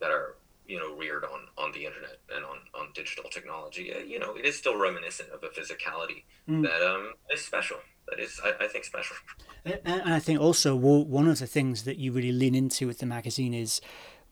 that 0.00 0.10
are 0.10 0.36
you 0.66 0.78
know 0.78 0.96
reared 0.96 1.24
on 1.24 1.42
on 1.56 1.70
the 1.72 1.84
internet 1.84 2.18
and 2.34 2.44
on 2.44 2.58
on 2.74 2.88
digital 2.94 3.30
technology, 3.30 3.94
uh, 3.94 3.98
you 3.98 4.18
know, 4.18 4.34
it 4.34 4.44
is 4.44 4.58
still 4.58 4.76
reminiscent 4.76 5.28
of 5.30 5.42
a 5.44 5.48
physicality 5.48 6.24
mm. 6.48 6.62
that 6.62 6.82
um, 6.82 7.12
is 7.32 7.44
special 7.44 7.78
that 8.08 8.20
is, 8.20 8.40
I, 8.44 8.64
I 8.64 8.68
think, 8.68 8.84
special. 8.84 9.16
And 9.84 10.12
I 10.12 10.20
think 10.20 10.40
also 10.40 10.76
one 10.76 11.28
of 11.28 11.38
the 11.38 11.46
things 11.46 11.84
that 11.84 11.98
you 11.98 12.12
really 12.12 12.32
lean 12.32 12.54
into 12.54 12.86
with 12.86 12.98
the 12.98 13.06
magazine 13.06 13.52
is 13.52 13.80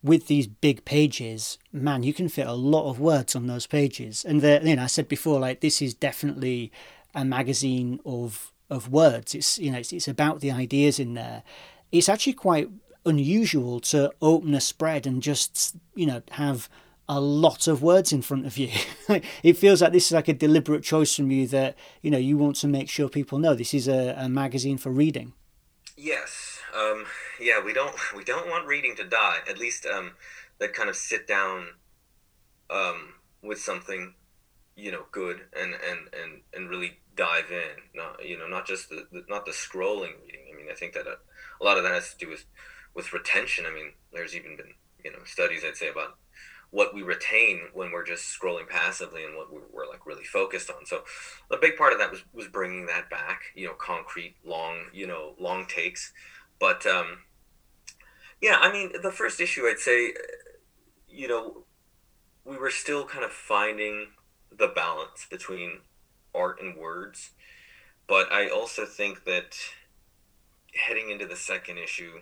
with 0.03 0.27
these 0.27 0.47
big 0.47 0.85
pages, 0.85 1.59
man, 1.73 2.03
you 2.03 2.13
can 2.13 2.29
fit 2.29 2.47
a 2.47 2.53
lot 2.53 2.89
of 2.91 3.01
words 3.01 3.35
on 3.35 3.47
those 3.47 3.67
pages. 3.67 4.25
And 4.25 4.43
the, 4.43 4.61
you 4.63 4.77
know, 4.77 4.83
I 4.83 4.87
said 4.87 5.09
before, 5.09 5.41
like 5.41 5.61
this 5.61 5.81
is 5.81 5.95
definitely 5.95 6.71
a 7.15 7.25
magazine 7.25 8.01
of 8.05 8.53
of 8.71 8.91
words. 8.91 9.35
It's 9.35 9.59
you 9.59 9.71
know, 9.71 9.79
it's, 9.79 9.93
it's 9.93 10.09
about 10.09 10.41
the 10.41 10.51
ideas 10.51 10.99
in 10.99 11.15
there. 11.15 11.43
It's 11.91 12.09
actually 12.09 12.35
quite 12.35 12.69
unusual 13.07 13.81
to 13.81 14.13
open 14.21 14.55
a 14.55 14.61
spread 14.61 15.07
and 15.07 15.23
just 15.23 15.77
you 15.95 16.07
know 16.07 16.23
have 16.33 16.69
a 17.09 17.21
lot 17.21 17.67
of 17.67 17.83
words 17.83 18.13
in 18.13 18.23
front 18.23 18.47
of 18.47 18.57
you. 18.57 18.71
it 19.43 19.57
feels 19.57 19.83
like 19.83 19.93
this 19.93 20.07
is 20.07 20.13
like 20.13 20.29
a 20.29 20.33
deliberate 20.33 20.83
choice 20.83 21.15
from 21.15 21.31
you 21.31 21.47
that 21.49 21.77
you 22.03 22.11
know 22.11 22.19
you 22.19 22.37
want 22.37 22.57
to 22.57 22.69
make 22.69 22.89
sure 22.89 23.09
people 23.09 23.39
know 23.39 23.55
this 23.55 23.75
is 23.75 23.89
a, 23.89 24.15
a 24.19 24.29
magazine 24.29 24.79
for 24.79 24.91
reading. 24.91 25.33
Yes, 25.97 26.61
um, 26.75 27.05
yeah, 27.41 27.63
we 27.63 27.73
don't 27.73 27.95
we 28.17 28.25
don't 28.25 28.49
want 28.49 28.67
reading 28.67 28.97
to 28.97 29.05
die. 29.05 29.39
At 29.49 29.59
least 29.59 29.87
um, 29.87 30.13
that 30.59 30.73
kind 30.73 30.89
of 30.89 30.97
sit 30.97 31.27
down 31.27 31.69
um, 32.71 33.15
with 33.43 33.61
something, 33.61 34.15
you 34.77 34.91
know, 34.91 35.05
good 35.13 35.43
and 35.59 35.75
and 35.75 36.09
and 36.13 36.41
and 36.55 36.71
really 36.71 36.99
dive 37.17 37.51
in. 37.51 37.83
Not 37.95 38.25
you 38.27 38.39
know 38.39 38.47
not 38.47 38.67
just 38.67 38.89
the, 38.89 39.07
the 39.13 39.25
not 39.29 39.45
the 39.45 39.53
scrolling 39.53 40.13
reading. 40.23 40.47
I 40.53 40.57
mean, 40.57 40.67
I 40.71 40.75
think 40.75 40.95
that 40.95 41.07
a, 41.07 41.17
a 41.61 41.65
lot 41.65 41.77
of 41.77 41.85
that 41.85 41.93
has 41.93 42.15
to 42.15 42.19
do 42.25 42.31
with 42.31 42.47
with 42.95 43.13
retention. 43.13 43.67
I 43.67 43.75
mean, 43.75 43.93
there's 44.13 44.35
even 44.35 44.57
been 44.57 44.73
you 45.05 45.13
know 45.13 45.19
studies 45.25 45.63
I'd 45.65 45.77
say 45.77 45.89
about 45.89 46.17
what 46.75 46.93
we 46.93 47.03
retain 47.03 47.61
when 47.73 47.93
we're 47.93 48.05
just 48.05 48.37
scrolling 48.37 48.69
passively 48.69 49.23
and 49.23 49.37
what 49.37 49.47
we're 49.53 49.87
like 49.87 50.05
really 50.07 50.25
focused 50.25 50.69
on. 50.69 50.85
So 50.85 51.05
a 51.49 51.57
big 51.57 51.77
part 51.77 51.93
of 51.93 52.01
that 52.01 52.11
was, 52.11 52.25
was 52.33 52.49
bringing 52.49 52.87
that 52.87 53.09
back, 53.09 53.43
you 53.55 53.69
know, 53.69 53.75
concrete, 53.75 54.35
long, 54.45 54.87
you 54.93 55.07
know, 55.07 55.37
long 55.39 55.67
takes. 55.67 56.13
But 56.59 56.85
um, 56.85 57.19
yeah, 58.43 58.57
I 58.61 58.73
mean, 58.73 58.91
the 59.01 59.13
first 59.13 59.41
issue, 59.41 59.67
I'd 59.67 59.79
say, 59.79 60.15
you 61.09 61.29
know, 61.29 61.65
we 62.45 62.59
were 62.59 62.71
still 62.71 63.05
kind 63.05 63.25
of 63.25 63.31
finding 63.31 64.09
the 64.51 64.67
balance 64.67 65.29
between 65.31 65.79
art 66.35 66.61
and 66.61 66.77
words. 66.77 67.31
But 68.09 68.33
I 68.33 68.49
also 68.49 68.85
think 68.85 69.25
that 69.27 69.57
heading 70.75 71.09
into 71.09 71.25
the 71.25 71.37
second 71.37 71.79
issue, 71.79 72.15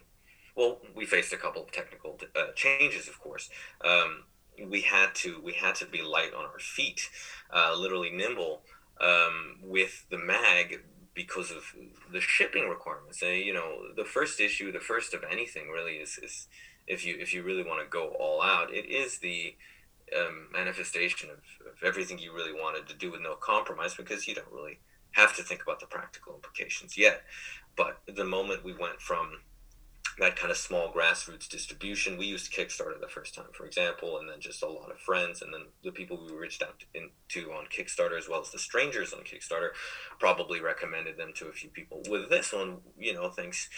well, 0.54 0.82
we 0.94 1.06
faced 1.06 1.32
a 1.32 1.38
couple 1.38 1.62
of 1.62 1.72
technical 1.72 2.20
uh, 2.36 2.52
changes, 2.54 3.08
of 3.08 3.18
course. 3.18 3.48
Um, 3.82 4.24
we 4.68 4.82
had 4.82 5.14
to 5.16 5.40
we 5.42 5.52
had 5.52 5.74
to 5.76 5.86
be 5.86 6.02
light 6.02 6.34
on 6.34 6.44
our 6.44 6.58
feet, 6.58 7.08
uh, 7.52 7.74
literally 7.78 8.10
nimble 8.10 8.62
um, 9.00 9.58
with 9.62 10.06
the 10.10 10.18
mag 10.18 10.82
because 11.14 11.50
of 11.50 11.64
the 12.10 12.20
shipping 12.20 12.68
requirements. 12.68 13.22
And, 13.22 13.40
you 13.40 13.52
know, 13.52 13.82
the 13.96 14.04
first 14.04 14.40
issue, 14.40 14.72
the 14.72 14.80
first 14.80 15.12
of 15.12 15.22
anything, 15.30 15.68
really 15.68 15.96
is, 15.96 16.18
is 16.18 16.48
if 16.86 17.04
you 17.04 17.16
if 17.18 17.34
you 17.34 17.42
really 17.42 17.62
want 17.62 17.80
to 17.80 17.88
go 17.88 18.08
all 18.18 18.42
out, 18.42 18.72
it 18.72 18.86
is 18.86 19.18
the 19.18 19.54
um, 20.18 20.48
manifestation 20.52 21.30
of, 21.30 21.38
of 21.66 21.82
everything 21.84 22.18
you 22.18 22.34
really 22.34 22.52
wanted 22.52 22.86
to 22.88 22.94
do 22.94 23.10
with 23.10 23.20
no 23.20 23.34
compromise 23.34 23.94
because 23.94 24.26
you 24.26 24.34
don't 24.34 24.52
really 24.52 24.78
have 25.12 25.36
to 25.36 25.42
think 25.42 25.62
about 25.62 25.80
the 25.80 25.86
practical 25.86 26.34
implications 26.34 26.96
yet. 26.96 27.22
But 27.76 28.00
the 28.06 28.24
moment 28.24 28.64
we 28.64 28.74
went 28.74 29.00
from 29.00 29.40
that 30.18 30.36
kind 30.36 30.50
of 30.50 30.56
small 30.56 30.92
grassroots 30.92 31.48
distribution. 31.48 32.18
We 32.18 32.26
used 32.26 32.52
Kickstarter 32.52 33.00
the 33.00 33.08
first 33.08 33.34
time, 33.34 33.46
for 33.52 33.64
example, 33.64 34.18
and 34.18 34.28
then 34.28 34.40
just 34.40 34.62
a 34.62 34.68
lot 34.68 34.90
of 34.90 34.98
friends, 34.98 35.42
and 35.42 35.52
then 35.52 35.62
the 35.82 35.92
people 35.92 36.26
we 36.26 36.36
reached 36.36 36.62
out 36.62 36.78
to, 36.80 37.08
to 37.28 37.52
on 37.52 37.66
Kickstarter, 37.66 38.18
as 38.18 38.28
well 38.28 38.40
as 38.40 38.50
the 38.50 38.58
strangers 38.58 39.12
on 39.12 39.20
Kickstarter, 39.20 39.70
probably 40.18 40.60
recommended 40.60 41.16
them 41.16 41.32
to 41.36 41.48
a 41.48 41.52
few 41.52 41.70
people. 41.70 42.02
With 42.08 42.28
this 42.28 42.52
one, 42.52 42.78
you 42.98 43.14
know, 43.14 43.30
thanks 43.30 43.68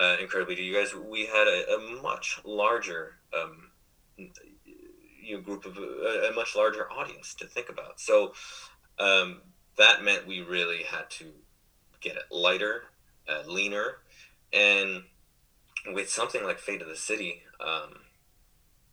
uh, 0.00 0.16
incredibly 0.20 0.56
to 0.56 0.62
you 0.62 0.74
guys, 0.74 0.94
we 0.94 1.26
had 1.26 1.46
a, 1.46 1.74
a 1.74 2.02
much 2.02 2.40
larger 2.44 3.16
um, 3.36 3.70
you 4.16 5.36
know, 5.36 5.40
group 5.40 5.64
of 5.64 5.76
a, 5.76 6.30
a, 6.30 6.34
much 6.34 6.56
larger 6.56 6.90
audience 6.90 7.34
to 7.34 7.46
think 7.46 7.68
about. 7.68 8.00
So 8.00 8.32
um, 8.98 9.42
that 9.78 10.02
meant 10.02 10.26
we 10.26 10.40
really 10.40 10.82
had 10.82 11.10
to 11.10 11.32
get 12.00 12.16
it 12.16 12.24
lighter, 12.30 12.84
uh, 13.28 13.42
leaner, 13.46 13.98
and 14.52 15.04
with 15.90 16.10
something 16.10 16.44
like 16.44 16.58
Fate 16.58 16.82
of 16.82 16.88
the 16.88 16.96
City, 16.96 17.42
um, 17.60 18.00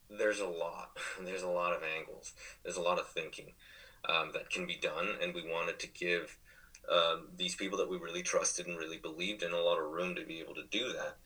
there's 0.10 0.40
a 0.40 0.48
lot. 0.48 0.98
There's 1.24 1.44
a 1.44 1.50
lot 1.50 1.74
of 1.74 1.84
angles. 1.84 2.34
There's 2.64 2.78
a 2.78 2.82
lot 2.82 3.00
of 3.00 3.08
thinking 3.08 3.54
um, 4.08 4.32
that 4.34 4.50
can 4.50 4.66
be 4.66 4.78
done, 4.82 5.10
and 5.22 5.34
we 5.34 5.44
wanted 5.44 5.80
to 5.80 5.88
give 5.88 6.38
um, 6.92 7.28
these 7.38 7.56
people 7.56 7.78
that 7.78 7.90
we 7.90 7.98
really 7.98 8.24
trusted 8.24 8.66
and 8.66 8.78
really 8.78 8.98
believed 8.98 9.44
in 9.44 9.52
a 9.52 9.60
lot 9.60 9.80
of 9.80 9.92
room 9.92 10.16
to 10.16 10.26
be 10.26 10.40
able 10.40 10.56
to 10.56 10.66
do 10.72 10.92
that. 10.94 11.18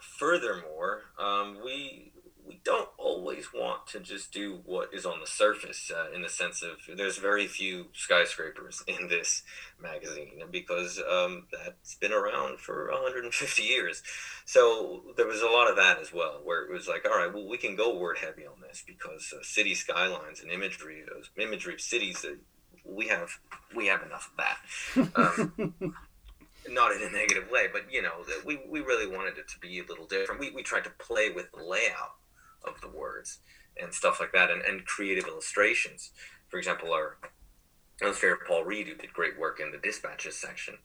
Furthermore, 0.00 1.02
um, 1.18 1.58
we 1.64 2.09
we 2.50 2.60
don't 2.64 2.88
always 2.98 3.52
want 3.54 3.86
to 3.86 4.00
just 4.00 4.32
do 4.32 4.58
what 4.64 4.92
is 4.92 5.06
on 5.06 5.20
the 5.20 5.26
surface 5.26 5.92
uh, 5.94 6.12
in 6.12 6.20
the 6.20 6.28
sense 6.28 6.64
of 6.64 6.96
there's 6.96 7.16
very 7.16 7.46
few 7.46 7.86
skyscrapers 7.92 8.82
in 8.88 9.06
this 9.06 9.44
magazine 9.80 10.42
because 10.50 11.00
um, 11.08 11.46
that's 11.52 11.94
been 11.94 12.12
around 12.12 12.58
for 12.58 12.90
150 12.90 13.62
years 13.62 14.02
so 14.44 15.02
there 15.16 15.28
was 15.28 15.42
a 15.42 15.46
lot 15.46 15.70
of 15.70 15.76
that 15.76 16.00
as 16.00 16.12
well 16.12 16.40
where 16.42 16.64
it 16.64 16.72
was 16.72 16.88
like 16.88 17.06
all 17.08 17.16
right 17.16 17.32
well 17.32 17.48
we 17.48 17.56
can 17.56 17.76
go 17.76 17.96
word 17.96 18.18
heavy 18.18 18.44
on 18.44 18.60
this 18.60 18.82
because 18.84 19.32
uh, 19.32 19.40
city 19.42 19.74
skylines 19.74 20.40
and 20.40 20.50
imagery 20.50 21.04
those 21.08 21.30
imagery 21.36 21.74
of 21.74 21.80
cities 21.80 22.24
uh, 22.24 22.34
we 22.84 23.06
have 23.06 23.30
we 23.76 23.86
have 23.86 24.02
enough 24.02 24.32
of 24.32 25.06
that 25.06 25.10
um, 25.14 25.94
not 26.68 26.92
in 26.92 27.02
a 27.02 27.10
negative 27.10 27.50
way, 27.50 27.68
but 27.72 27.90
you 27.90 28.02
know, 28.02 28.12
we, 28.44 28.60
we 28.68 28.80
really 28.80 29.06
wanted 29.06 29.38
it 29.38 29.48
to 29.48 29.58
be 29.58 29.78
a 29.78 29.84
little 29.84 30.04
different. 30.06 30.40
We, 30.40 30.50
we 30.50 30.62
tried 30.62 30.84
to 30.84 30.90
play 30.90 31.30
with 31.30 31.50
the 31.52 31.64
layout 31.64 32.19
of 32.64 32.80
the 32.80 32.88
words 32.88 33.38
and 33.80 33.94
stuff 33.94 34.20
like 34.20 34.32
that 34.32 34.50
and, 34.50 34.62
and 34.62 34.84
creative 34.84 35.26
illustrations. 35.26 36.10
For 36.48 36.58
example, 36.58 36.92
our 36.92 37.16
illustrator 38.02 38.38
Paul 38.46 38.64
Reed, 38.64 38.88
who 38.88 38.94
did 38.94 39.12
great 39.12 39.38
work 39.38 39.60
in 39.60 39.72
the 39.72 39.78
dispatches 39.78 40.36
section, 40.36 40.78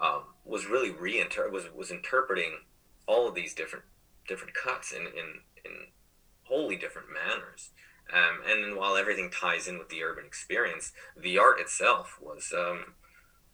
um, 0.00 0.22
was 0.44 0.66
really 0.66 0.90
reinter 0.90 1.48
was 1.50 1.64
was 1.74 1.90
interpreting 1.90 2.58
all 3.06 3.28
of 3.28 3.34
these 3.34 3.54
different 3.54 3.84
different 4.28 4.54
cuts 4.54 4.92
in 4.92 5.02
in, 5.02 5.40
in 5.64 5.72
wholly 6.44 6.76
different 6.76 7.08
manners. 7.12 7.70
Um, 8.12 8.40
and 8.48 8.76
while 8.76 8.96
everything 8.96 9.30
ties 9.30 9.66
in 9.66 9.78
with 9.78 9.88
the 9.88 10.02
urban 10.02 10.24
experience, 10.24 10.92
the 11.16 11.38
art 11.38 11.58
itself 11.58 12.18
was 12.20 12.52
um, 12.56 12.94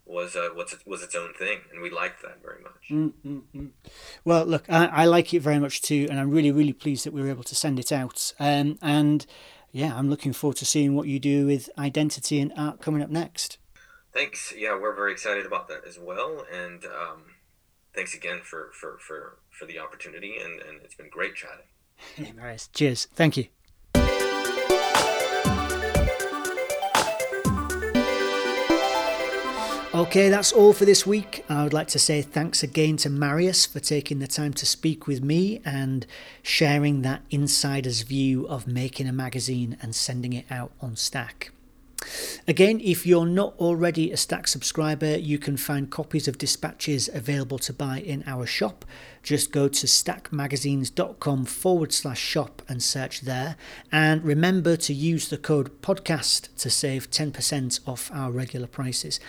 was 0.04 0.36
uh, 0.36 0.48
was 0.54 0.76
was 0.86 1.02
its 1.02 1.14
own 1.14 1.32
thing, 1.34 1.60
and 1.70 1.80
we 1.80 1.90
liked 1.90 2.22
that 2.22 2.42
very 2.42 2.62
much. 2.62 2.90
Mm-hmm. 2.90 3.66
Well, 4.24 4.44
look, 4.44 4.64
I, 4.68 4.86
I, 4.86 5.04
like 5.06 5.32
it 5.32 5.40
very 5.40 5.58
much 5.58 5.82
too, 5.82 6.06
and 6.10 6.18
I'm 6.18 6.30
really 6.30 6.50
really 6.50 6.72
pleased 6.72 7.06
that 7.06 7.12
we 7.12 7.22
were 7.22 7.30
able 7.30 7.44
to 7.44 7.54
send 7.54 7.78
it 7.78 7.92
out. 7.92 8.32
Um, 8.38 8.78
and 8.82 9.24
yeah, 9.70 9.96
I'm 9.96 10.10
looking 10.10 10.32
forward 10.32 10.56
to 10.58 10.66
seeing 10.66 10.94
what 10.94 11.06
you 11.06 11.18
do 11.18 11.46
with 11.46 11.70
identity 11.78 12.40
and 12.40 12.52
art 12.56 12.80
coming 12.80 13.02
up 13.02 13.10
next. 13.10 13.58
Thanks. 14.12 14.52
Yeah, 14.56 14.78
we're 14.78 14.94
very 14.94 15.12
excited 15.12 15.46
about 15.46 15.68
that 15.68 15.86
as 15.86 15.98
well, 15.98 16.44
and 16.52 16.84
um, 16.84 17.24
thanks 17.94 18.14
again 18.14 18.40
for 18.42 18.70
for 18.72 18.98
for 18.98 19.38
for 19.50 19.66
the 19.66 19.78
opportunity, 19.78 20.36
and 20.36 20.60
and 20.60 20.82
it's 20.82 20.94
been 20.94 21.08
great 21.10 21.34
chatting. 21.34 21.66
Cheers. 22.74 23.06
Thank 23.14 23.36
you. 23.36 23.46
Okay, 30.02 30.30
that's 30.30 30.50
all 30.50 30.72
for 30.72 30.84
this 30.84 31.06
week. 31.06 31.44
I 31.48 31.62
would 31.62 31.72
like 31.72 31.86
to 31.88 31.98
say 32.00 32.22
thanks 32.22 32.64
again 32.64 32.96
to 32.98 33.08
Marius 33.08 33.66
for 33.66 33.78
taking 33.78 34.18
the 34.18 34.26
time 34.26 34.52
to 34.54 34.66
speak 34.66 35.06
with 35.06 35.22
me 35.22 35.62
and 35.64 36.08
sharing 36.42 37.02
that 37.02 37.22
insider's 37.30 38.02
view 38.02 38.44
of 38.48 38.66
making 38.66 39.06
a 39.06 39.12
magazine 39.12 39.76
and 39.80 39.94
sending 39.94 40.32
it 40.32 40.46
out 40.50 40.72
on 40.80 40.96
Stack. 40.96 41.52
Again, 42.48 42.80
if 42.82 43.06
you're 43.06 43.26
not 43.26 43.54
already 43.60 44.10
a 44.10 44.16
Stack 44.16 44.48
subscriber, 44.48 45.16
you 45.16 45.38
can 45.38 45.56
find 45.56 45.88
copies 45.88 46.26
of 46.26 46.36
dispatches 46.36 47.08
available 47.14 47.60
to 47.60 47.72
buy 47.72 48.00
in 48.00 48.24
our 48.26 48.44
shop. 48.44 48.84
Just 49.22 49.52
go 49.52 49.68
to 49.68 49.86
stackmagazines.com 49.86 51.44
forward 51.44 51.92
slash 51.92 52.18
shop 52.18 52.60
and 52.68 52.82
search 52.82 53.20
there. 53.20 53.54
And 53.92 54.24
remember 54.24 54.76
to 54.78 54.92
use 54.92 55.28
the 55.28 55.38
code 55.38 55.80
podcast 55.80 56.48
to 56.56 56.70
save 56.70 57.08
10% 57.08 57.86
off 57.86 58.10
our 58.12 58.32
regular 58.32 58.66
prices. 58.66 59.20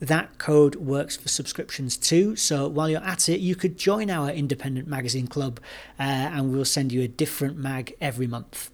That 0.00 0.38
code 0.38 0.76
works 0.76 1.16
for 1.16 1.28
subscriptions 1.28 1.96
too. 1.98 2.34
So 2.34 2.66
while 2.68 2.88
you're 2.88 3.04
at 3.04 3.28
it, 3.28 3.40
you 3.40 3.54
could 3.54 3.76
join 3.76 4.10
our 4.10 4.30
independent 4.30 4.88
magazine 4.88 5.26
club 5.26 5.60
uh, 5.98 6.02
and 6.02 6.52
we'll 6.52 6.64
send 6.64 6.90
you 6.90 7.02
a 7.02 7.08
different 7.08 7.58
mag 7.58 7.94
every 8.00 8.26
month. 8.26 8.70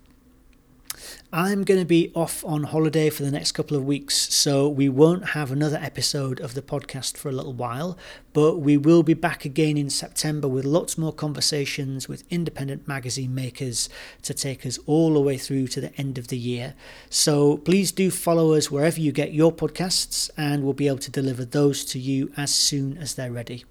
I'm 1.33 1.64
going 1.64 1.81
to 1.81 1.87
be 1.87 2.12
off 2.14 2.45
on 2.45 2.64
holiday 2.64 3.11
for 3.11 3.23
the 3.23 3.31
next 3.31 3.53
couple 3.53 3.77
of 3.77 3.85
weeks, 3.85 4.14
so 4.35 4.69
we 4.69 4.88
won't 4.88 5.31
have 5.31 5.51
another 5.51 5.79
episode 5.81 6.40
of 6.40 6.55
the 6.55 6.62
podcast 6.62 7.16
for 7.16 7.29
a 7.29 7.33
little 7.33 7.53
while, 7.53 7.99
but 8.33 8.59
we 8.59 8.77
will 8.77 9.03
be 9.03 9.14
back 9.14 9.45
again 9.45 9.77
in 9.77 9.90
September 9.90 10.49
with 10.49 10.64
lots 10.64 10.97
more 10.97 11.12
conversations 11.12 12.09
with 12.09 12.25
independent 12.31 12.88
magazine 12.88 13.35
makers 13.35 13.88
to 14.23 14.33
take 14.33 14.64
us 14.64 14.79
all 14.87 15.14
the 15.14 15.21
way 15.21 15.37
through 15.37 15.66
to 15.69 15.81
the 15.81 15.95
end 15.97 16.19
of 16.19 16.29
the 16.29 16.38
year. 16.38 16.75
So 17.11 17.59
please 17.59 17.92
do 17.92 18.11
follow 18.11 18.53
us 18.55 18.71
wherever 18.71 19.01
you 19.01 19.12
get 19.12 19.33
your 19.33 19.53
podcasts, 19.53 20.31
and 20.37 20.64
we'll 20.64 20.73
be 20.73 20.88
able 20.88 20.99
to 20.99 21.11
deliver 21.11 21.45
those 21.45 21.85
to 21.87 21.99
you 21.99 22.33
as 22.37 22.55
soon 22.55 22.97
as 22.99 23.14
they're 23.14 23.33
ready. 23.33 23.64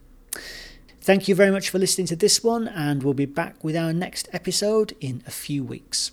Thank 1.01 1.27
you 1.27 1.35
very 1.35 1.51
much 1.51 1.69
for 1.69 1.77
listening 1.77 2.07
to 2.07 2.15
this 2.15 2.43
one, 2.43 2.67
and 2.67 3.03
we'll 3.03 3.13
be 3.13 3.25
back 3.25 3.63
with 3.63 3.75
our 3.75 3.93
next 3.93 4.27
episode 4.33 4.95
in 4.99 5.21
a 5.27 5.31
few 5.31 5.63
weeks. 5.63 6.11